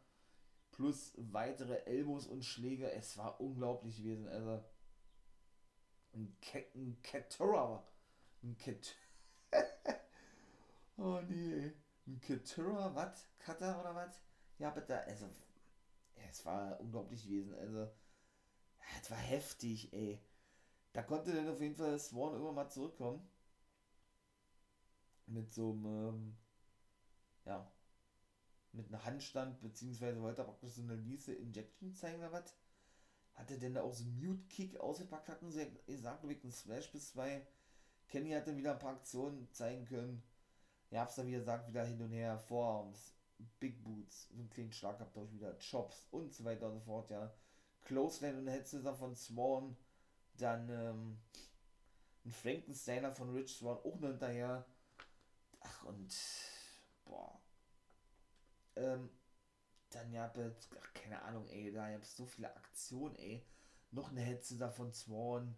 [0.71, 4.63] plus weitere Elbows und Schläge, es war unglaublich gewesen, also.
[6.15, 7.87] Ein, Ke ein Ketura,
[10.97, 11.73] oh nee,
[12.07, 13.27] ein Ketura, was?
[13.39, 14.23] Cutter oder was?
[14.59, 15.27] Ja, bitte, also,
[16.17, 17.89] ja, es war unglaublich gewesen, also,
[19.03, 20.19] es war heftig, ey.
[20.93, 23.29] Da konnte dann auf jeden Fall Swan immer mal zurückkommen.
[25.27, 26.37] Mit so einem, ähm,
[27.45, 27.71] ja,
[28.73, 32.55] mit einem Handstand, beziehungsweise wollte er praktisch so eine Lise Injection zeigen oder was.
[33.35, 36.91] Hatte denn da auch so einen Mute-Kick ausgepackt, hatten sie gesagt, glaube ich, einen Smash
[36.93, 37.47] bis zwei.
[38.09, 40.23] Kenny hat dann wieder ein paar Aktionen zeigen können.
[40.91, 43.16] Ja, hab's dann wieder gesagt, wieder hin und her, Forearms,
[43.59, 46.81] Big Boots, so einen kleinen Schlag habt ihr wieder, Chops und so weiter und so
[46.81, 47.33] fort, ja.
[47.83, 49.77] Clothesline und Headscissor von Swan,
[50.35, 51.19] dann ähm,
[52.25, 54.67] ein Frankensteiner von Rich Swan auch noch hinterher.
[55.61, 56.15] Ach und
[57.05, 57.41] boah.
[58.75, 59.11] Ähm,
[59.91, 63.47] dann ja, ach, keine Ahnung, ey, da gab so viele Aktionen, ey.
[63.93, 65.57] Noch eine Hetze von Swan.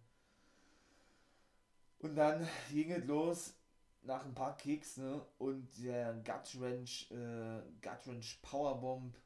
[1.99, 3.58] Und dann ging es los
[4.03, 5.25] nach ein paar Kicks, ne?
[5.39, 9.17] Und der Gut Wrench, äh, Gut Wrench Powerbomb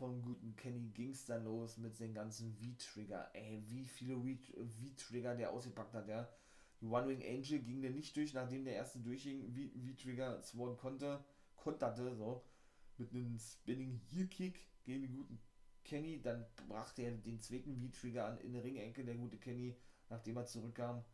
[0.00, 3.30] vom guten Kenny ging es dann los mit den ganzen V-Trigger.
[3.34, 6.28] Ey, wie viele V-Trigger der ausgepackt hat, ja.
[6.80, 11.22] Die One Wing Angel ging der nicht durch, nachdem der erste durchging, V-Trigger Swan konnte,
[11.56, 12.42] konterte, so,
[12.96, 15.38] mit einem Spinning Heel Kick gegen den guten
[15.84, 16.22] Kenny.
[16.22, 19.76] Dann brachte er den zweiten V-Trigger an in der Ringecke, der gute Kenny,
[20.08, 21.04] nachdem er zurückkam,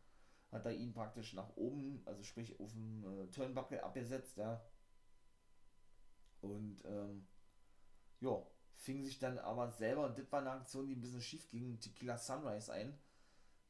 [0.57, 4.63] hat er ihn praktisch nach oben, also sprich auf dem äh, Turnbuckle abgesetzt, ja.
[6.41, 7.27] Und, ähm,
[8.21, 8.43] ja,
[8.75, 11.81] fing sich dann aber selber, und das war eine Aktion, die ein bisschen schief ging,
[11.81, 12.99] Tequila Sunrise ein.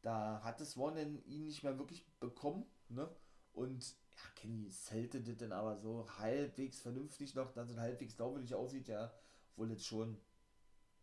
[0.02, 3.08] Da hat es One ihn nicht mehr wirklich bekommen, ne?
[3.52, 8.54] Und ja, Kenny zählte das dann aber so halbwegs vernünftig noch, dass es halbwegs glaubwürdig
[8.54, 9.12] aussieht, ja.
[9.52, 10.20] Obwohl das schon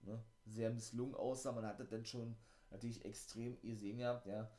[0.01, 1.51] ne, sehr misslungen aussah.
[1.51, 2.35] Man hat das dann schon
[2.69, 4.49] natürlich extrem gesehen gehabt, ja.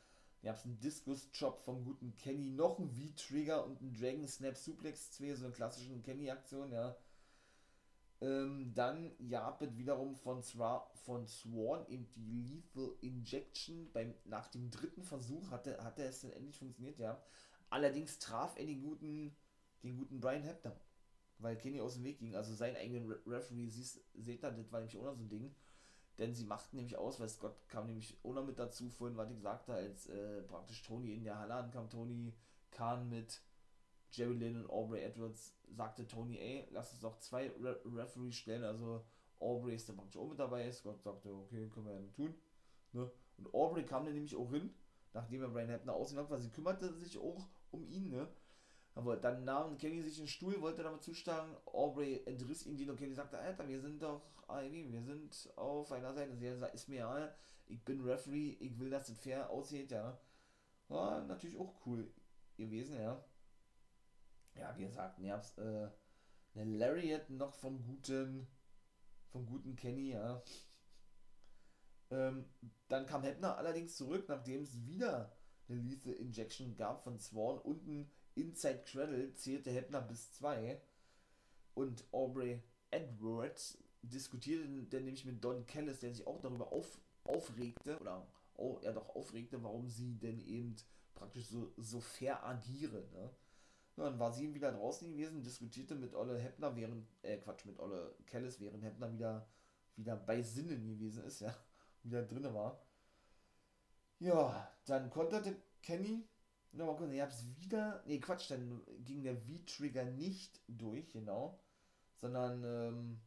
[0.44, 5.12] Ihr habt einen Discus-Chop vom guten Kenny, noch ein V-Trigger und einen Dragon Snap Suplex
[5.12, 6.94] 2, so eine klassische Kenny-Aktion, ja.
[8.20, 13.90] Ähm, dann Japet wiederum von, Swa von Swan eben die Lethal Injection.
[13.94, 17.24] Beim, nach dem dritten Versuch hatte, hatte es dann endlich funktioniert, ja.
[17.70, 19.34] Allerdings traf er den guten,
[19.82, 20.78] den guten Brian Hebner,
[21.38, 22.36] weil Kenny aus dem Weg ging.
[22.36, 25.54] Also seinen eigenen Re Referee, seht ihr, das war nämlich auch noch so ein Ding.
[26.18, 29.30] Denn sie machten nämlich aus, weil Scott kam nämlich auch noch mit dazu, vorhin, was
[29.30, 31.90] ich sagte, als äh, praktisch Tony in der Halle ankam.
[31.90, 32.32] Tony
[32.70, 33.40] Khan mit
[34.10, 38.62] Jerry Lynn und Aubrey Edwards sagte Tony, ey, lass uns doch zwei Re Referees stellen,
[38.62, 39.04] also
[39.40, 42.34] Aubrey ist dann praktisch auch mit dabei, Scott sagte, okay, können wir ja tun.
[42.92, 43.10] Ne?
[43.38, 44.72] Und Aubrey kam dann nämlich auch hin,
[45.12, 48.28] nachdem er Brian Hebner ausgenommen hat, weil sie kümmerte sich auch um ihn, ne?
[48.94, 52.96] Aber dann nahm Kenny sich einen Stuhl, wollte damit zuschlagen, Aubrey entriss ihn den und
[52.96, 56.88] Kenny sagte, Alter, wir sind doch, Ivy, wir sind auf einer Seite, sie sagt, ist
[56.88, 57.34] mir egal,
[57.66, 60.18] ich bin Referee, ich will, dass es fair aussieht, ja.
[60.88, 62.12] War natürlich auch cool
[62.56, 63.24] gewesen, ja
[64.56, 65.88] ja, wie gesagt, Nervs, äh,
[66.54, 68.46] eine Lariat noch vom guten,
[69.30, 70.42] vom guten Kenny, ja.
[72.10, 72.44] Ähm,
[72.88, 75.36] dann kam Hebner allerdings zurück, nachdem es wieder
[75.68, 77.58] eine Lethal Injection gab von Swan.
[77.58, 80.80] Unten Inside Cradle zählte Hebner bis 2.
[81.74, 87.98] Und Aubrey Edwards diskutierte dann nämlich mit Don Callis, der sich auch darüber auf, aufregte,
[87.98, 88.26] oder
[88.56, 90.76] oh, er doch aufregte, warum sie denn eben
[91.14, 93.10] praktisch so, so fair agieren.
[93.12, 93.30] Ne?
[93.96, 98.14] Dann war sie wieder draußen gewesen, diskutierte mit Olle Heppner, während, äh, Quatsch, mit Olle
[98.26, 99.46] Kellis, während Heppner wieder,
[99.96, 101.54] wieder bei Sinnen gewesen ist, ja,
[102.02, 102.80] wieder drinne war.
[104.18, 106.24] Ja, dann konterte Kenny,
[106.74, 111.58] nochmal kurz, ich hab's wieder, nee, Quatsch, dann ging der V-Trigger nicht durch, genau,
[112.16, 113.20] sondern, ähm,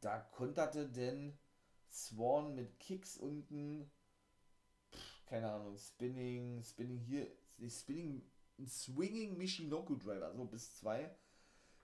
[0.00, 1.36] da konterte denn
[1.90, 3.90] Swan mit Kicks unten,
[4.92, 7.26] pff, keine Ahnung, Spinning, Spinning hier,
[7.68, 8.22] Spinning
[8.64, 11.14] Swinging Michinoku Driver, so bis zwei.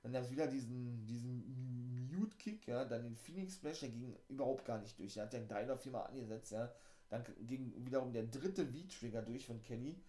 [0.02, 4.64] Dann gab es wieder diesen, diesen Mute-Kick, ja, dann den Phoenix Splash, der ging überhaupt
[4.64, 5.14] gar nicht durch.
[5.14, 6.72] Der hat den drei oder viermal angesetzt, ja.
[7.08, 10.02] Dann ging wiederum der dritte V-Trigger durch von Kenny.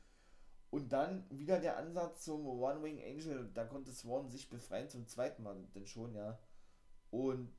[0.74, 5.05] Und dann wieder der Ansatz zum One Wing Angel, da konnte Swan sich befreien zum
[5.05, 6.39] zweiten Mal, denn schon, ja.
[7.11, 7.53] Und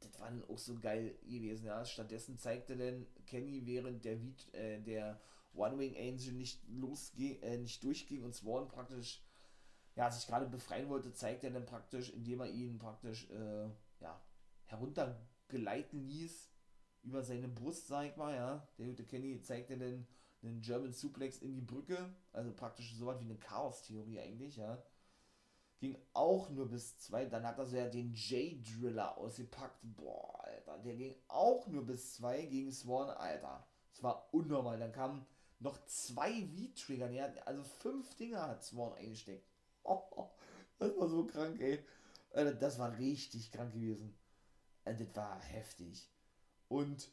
[0.00, 1.84] das war dann auch so geil gewesen, ja.
[1.84, 4.18] Stattdessen zeigte dann Kenny während der,
[4.50, 5.20] äh, der
[5.54, 9.22] One Wing Angel nicht losging, äh, nicht durchging und Swan praktisch
[9.94, 13.68] ja, sich gerade befreien wollte, zeigt er dann praktisch, indem er ihn praktisch äh,
[14.00, 14.20] ja,
[14.64, 16.50] heruntergleiten ließ
[17.04, 18.68] über seine Brust, sag ich mal, ja.
[18.76, 20.08] Der gute Kenny zeigt er dann
[20.42, 24.82] einen German Suplex in die Brücke, also praktisch so was wie eine Chaos-Theorie eigentlich, ja.
[25.80, 30.78] Ging auch nur bis zwei, dann hat er so ja den J-Driller ausgepackt, boah, Alter,
[30.78, 33.66] der ging auch nur bis zwei gegen Swan, Alter.
[33.92, 35.26] Das war unnormal, dann kam
[35.60, 37.46] noch zwei V-Trigger.
[37.46, 39.46] Also fünf Dinger hat Swan eingesteckt.
[39.84, 40.28] Oh,
[40.78, 41.84] das war so krank, ey.
[42.32, 44.16] Also, das war richtig krank gewesen.
[44.84, 46.08] Also, das war heftig.
[46.68, 47.10] Und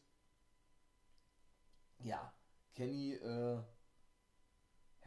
[2.03, 2.33] ja,
[2.75, 3.55] Kenny, äh,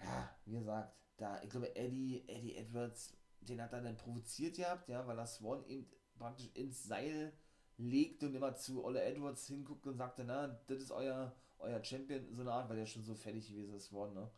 [0.03, 4.89] ja, wie gesagt, da, ich glaube, Eddie, Eddie Edwards den hat er dann provoziert gehabt,
[4.89, 5.87] ja, weil er Swan eben
[6.19, 7.33] praktisch ins Seil
[7.77, 12.27] legt und immer zu Olle Edwards hinguckt und sagte, na, das ist euer, euer Champion,
[12.35, 14.31] so eine Art, weil der schon so fertig gewesen ist, Swan, ne?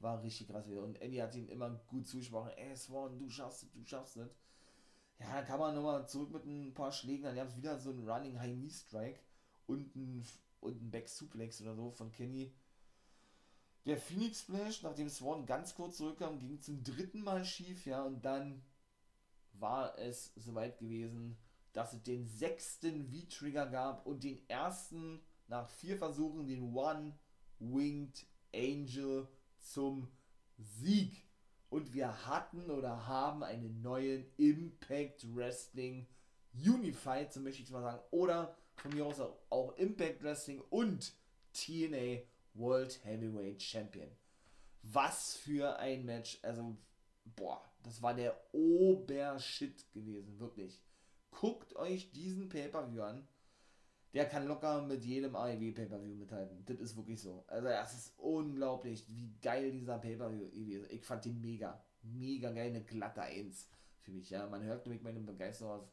[0.00, 0.82] War richtig krass wieder.
[0.82, 4.36] Und Eddie hat ihn immer gut zugesprochen, ey Swan, du schaffst es, du schaffst es.
[5.18, 7.90] Ja, dann kann man nochmal zurück mit ein paar Schlägen, dann gab es wieder so
[7.90, 9.20] einen Running High Knee Strike
[9.66, 10.24] und ein,
[10.60, 12.52] und ein Back Suplex oder so von Kenny.
[13.86, 18.24] Der Phoenix Splash, nachdem Swan ganz kurz zurückkam, ging zum dritten Mal schief, ja, und
[18.24, 18.62] dann
[19.52, 21.36] war es soweit gewesen,
[21.74, 29.28] dass es den sechsten V-Trigger gab und den ersten nach vier Versuchen den One-Winged Angel
[29.60, 30.08] zum
[30.56, 31.24] Sieg.
[31.68, 36.06] Und wir hatten oder haben einen neuen Impact Wrestling
[36.54, 38.02] Unified, so möchte ich mal sagen.
[38.12, 39.20] Oder von mir aus
[39.50, 41.12] auch Impact Wrestling und
[41.52, 42.22] TNA
[42.54, 44.08] World Heavyweight Champion.
[44.82, 46.38] Was für ein Match.
[46.42, 46.76] Also,
[47.24, 50.82] boah, das war der Obershit gewesen, wirklich.
[51.30, 53.28] Guckt euch diesen Pay-Per-View an.
[54.12, 56.64] Der kann locker mit jedem AEW Pay-Per-View mithalten.
[56.66, 57.44] Das ist wirklich so.
[57.48, 60.92] Also, das ist unglaublich, wie geil dieser Pay-Per-View ist.
[60.92, 61.84] Ich fand den mega.
[62.02, 64.46] Mega geil, eine glatte 1 für mich, ja.
[64.46, 65.88] Man hört nämlich meine Begeisterung aus.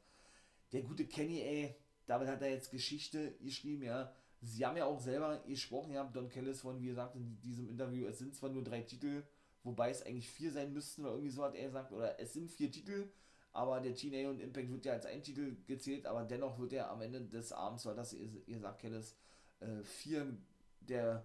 [0.74, 4.14] Der gute Kenny, ey, damit hat er jetzt Geschichte geschrieben, ja.
[4.42, 8.08] Sie haben ja auch selber gesprochen, ja, Don Kellis von, wie gesagt, in diesem Interview,
[8.08, 9.24] es sind zwar nur drei Titel,
[9.64, 12.50] wobei es eigentlich vier sein müssten, oder irgendwie so hat er gesagt, oder es sind
[12.50, 13.12] vier Titel,
[13.54, 16.90] aber der TNA und Impact wird ja als ein Titel gezählt, aber dennoch wird er
[16.90, 19.16] am Ende des Abends, weil das, ihr sagt, Kellis,
[19.60, 20.36] äh, vier
[20.80, 21.24] der,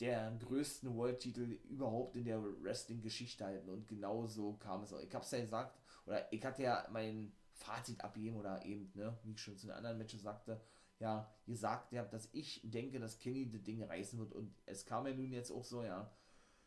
[0.00, 5.00] der größten World-Titel überhaupt in der Wrestling-Geschichte halten und genau so kam es auch.
[5.00, 9.32] Ich hab's ja gesagt, oder ich hatte ja mein Fazit abgeben oder eben, ne, wie
[9.32, 10.60] ich schon zu den anderen Matches sagte,
[11.00, 14.32] ja, gesagt habt, dass ich denke, dass Kenny das Ding reißen wird.
[14.32, 16.10] Und es kam ja nun jetzt auch so, ja.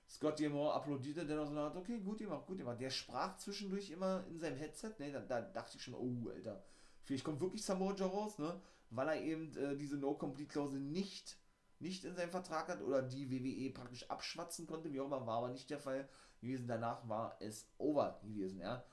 [0.10, 2.80] Scott Moore applaudierte dann so hat, okay, gut gemacht, gut gemacht.
[2.82, 6.62] Der sprach zwischendurch immer in seinem Headset, ne, da, da dachte ich schon, oh, Alter,
[7.04, 8.60] vielleicht kommt wirklich Samoa Joe raus, ne,
[8.90, 11.38] weil er eben äh, diese No-Complete-Klausel nicht,
[11.80, 15.38] nicht in seinem Vertrag hat oder die WWE praktisch abschwatzen konnte, wie auch immer, war
[15.38, 16.10] aber nicht der Fall
[16.42, 16.68] gewesen.
[16.68, 18.84] Danach war es over gewesen, ja.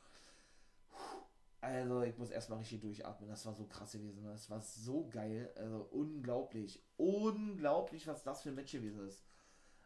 [1.60, 3.28] Also, ich muss erstmal richtig durchatmen.
[3.28, 4.24] Das war so krass gewesen.
[4.24, 5.52] Das war so geil.
[5.56, 6.80] Also, unglaublich.
[6.96, 9.24] Unglaublich, was das für ein Match gewesen ist.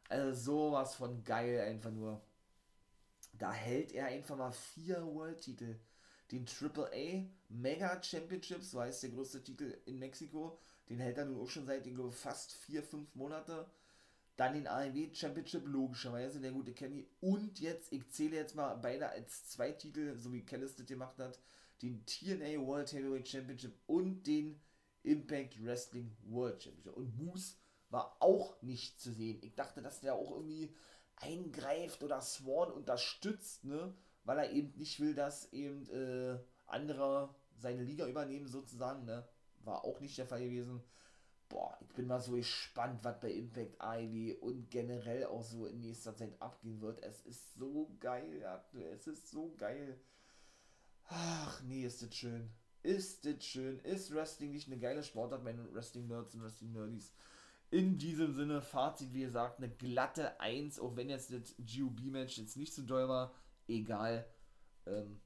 [0.08, 2.20] Also, sowas von geil einfach nur.
[3.32, 5.78] Da hält er einfach mal vier World-Titel.
[6.30, 10.58] Den AAA Mega Championships, so heißt der größte Titel in Mexiko.
[10.88, 13.66] Den hält er nun auch schon seit, ich glaube, fast vier, fünf Monate.
[14.36, 17.06] Dann den AEW Championship, logischerweise, der gute Kenny.
[17.20, 21.18] Und jetzt, ich zähle jetzt mal beide als zwei Titel, so wie Kellis das gemacht
[21.18, 21.38] hat
[21.83, 24.61] den TNA World Heavyweight Championship und den
[25.03, 26.97] Impact Wrestling World Championship.
[26.97, 27.57] Und Moose
[27.91, 29.39] war auch nicht zu sehen.
[29.43, 30.74] Ich dachte, dass der auch irgendwie
[31.16, 33.95] eingreift oder Sworn unterstützt, ne?
[34.24, 39.28] Weil er eben nicht will, dass eben äh, andere seine Liga übernehmen, sozusagen, ne?
[39.64, 40.83] War auch nicht der Fall gewesen.
[41.49, 45.80] Boah, ich bin mal so gespannt, was bei Impact Ivy und generell auch so in
[45.80, 47.03] nächster Zeit abgehen wird.
[47.03, 48.43] Es ist so geil,
[48.95, 50.01] es ist so geil.
[51.09, 52.50] Ach nee, ist das schön.
[52.82, 53.78] Ist das schön.
[53.80, 57.14] Ist Wrestling nicht eine geile Sportart, meine Wrestling-Nerds und Wrestling-Nerdies?
[57.70, 62.57] In diesem Sinne, Fazit, wie gesagt, eine glatte 1, auch wenn jetzt das GOB-Match jetzt
[62.57, 63.34] nicht so doll war,
[63.68, 64.26] egal.
[64.86, 65.20] Ähm,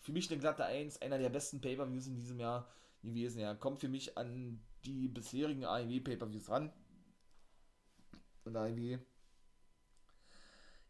[0.00, 2.70] für mich eine glatte 1, einer der besten Pay-Per-Views in diesem Jahr
[3.02, 3.40] gewesen.
[3.40, 6.72] Ja, kommt für mich an die bisherigen AEW Pay-Per-Views ran.
[8.44, 8.98] Und AEW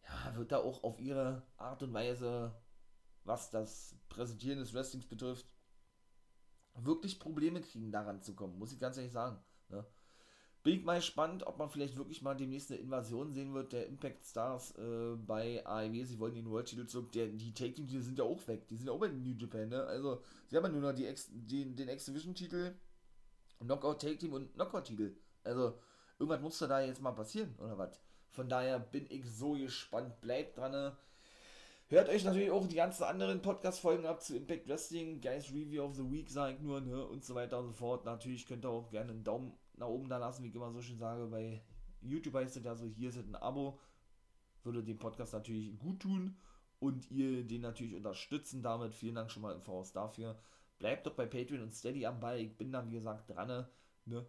[0.04, 2.54] ja, wird da auch auf ihre Art und Weise
[3.26, 5.46] was das Präsentieren des Wrestlings betrifft,
[6.74, 9.38] wirklich Probleme kriegen, daran zu kommen, muss ich ganz ehrlich sagen.
[9.68, 9.84] Ne?
[10.62, 13.86] Bin ich mal gespannt, ob man vielleicht wirklich mal demnächst eine Invasion sehen wird der
[13.86, 16.04] Impact Stars äh, bei AEW.
[16.04, 17.12] Sie wollen den World Titel zurück.
[17.12, 18.66] Der, die Take Team, die sind ja auch weg.
[18.66, 19.68] Die sind ja auch bei New Japan.
[19.68, 19.84] Ne?
[19.84, 22.74] Also, sie haben ja nur noch die Ex, die, den X-Division-Titel,
[23.60, 25.16] Knockout Take Team und Knockout-Titel.
[25.44, 25.78] Also,
[26.18, 28.00] irgendwas muss da jetzt mal passieren, oder was?
[28.30, 30.20] Von daher bin ich so gespannt.
[30.20, 30.72] Bleibt dran.
[30.72, 30.96] Ne?
[31.88, 35.94] Hört euch natürlich auch die ganzen anderen Podcast-Folgen ab zu Impact Wrestling, Guys Review of
[35.94, 38.04] the Week, sage ich nur, ne, und so weiter und so fort.
[38.04, 40.82] Natürlich könnt ihr auch gerne einen Daumen nach oben da lassen, wie ich immer so
[40.82, 41.26] schön sage.
[41.26, 41.62] Bei
[42.00, 43.78] YouTube heißt es ja so, hier ist ein Abo.
[44.64, 46.36] Würde dem Podcast natürlich gut tun
[46.80, 48.92] und ihr den natürlich unterstützen damit.
[48.92, 50.36] Vielen Dank schon mal im Voraus dafür.
[50.80, 52.40] Bleibt doch bei Patreon und Steady am Ball.
[52.40, 53.64] Ich bin da, wie gesagt, dran.
[54.06, 54.26] Ne?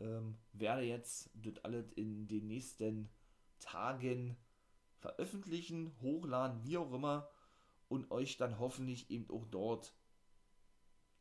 [0.00, 3.08] Ähm, werde jetzt das alles in den nächsten
[3.60, 4.36] Tagen
[4.98, 7.28] veröffentlichen, hochladen, wie auch immer
[7.88, 9.94] und euch dann hoffentlich eben auch dort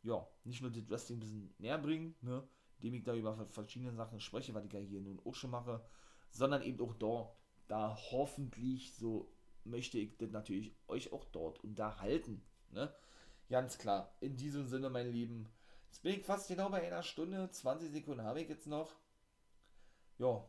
[0.04, 2.48] ja, nicht nur das Wrestling ein bisschen näher bringen, ne,
[2.78, 5.84] indem ich da über verschiedene Sachen spreche, was ich ja hier nun auch schon mache,
[6.30, 7.36] sondern eben auch dort,
[7.68, 9.32] da hoffentlich so
[9.66, 12.42] möchte ich das natürlich euch auch dort unterhalten.
[12.72, 12.94] Ne?
[13.50, 14.16] Ganz klar.
[14.22, 15.50] In diesem Sinne, mein Lieben.
[15.88, 17.50] Jetzt bin ich fast genau bei einer Stunde.
[17.50, 18.96] 20 Sekunden habe ich jetzt noch.
[20.18, 20.48] Ja.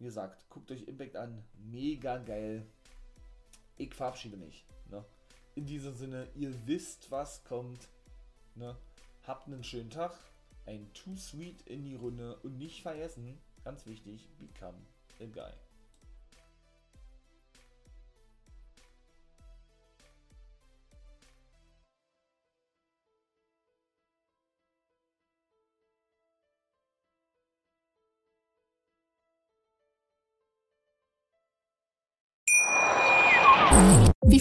[0.00, 1.44] Wie gesagt, guckt euch Impact an.
[1.70, 2.66] Mega geil.
[3.76, 4.64] Ich verabschiede mich.
[4.90, 5.04] Ne?
[5.54, 7.86] In diesem Sinne, ihr wisst, was kommt.
[8.54, 8.74] Ne?
[9.26, 10.18] Habt einen schönen Tag.
[10.64, 12.36] Ein Too Sweet in die Runde.
[12.42, 14.78] Und nicht vergessen, ganz wichtig, become
[15.20, 15.52] a guy.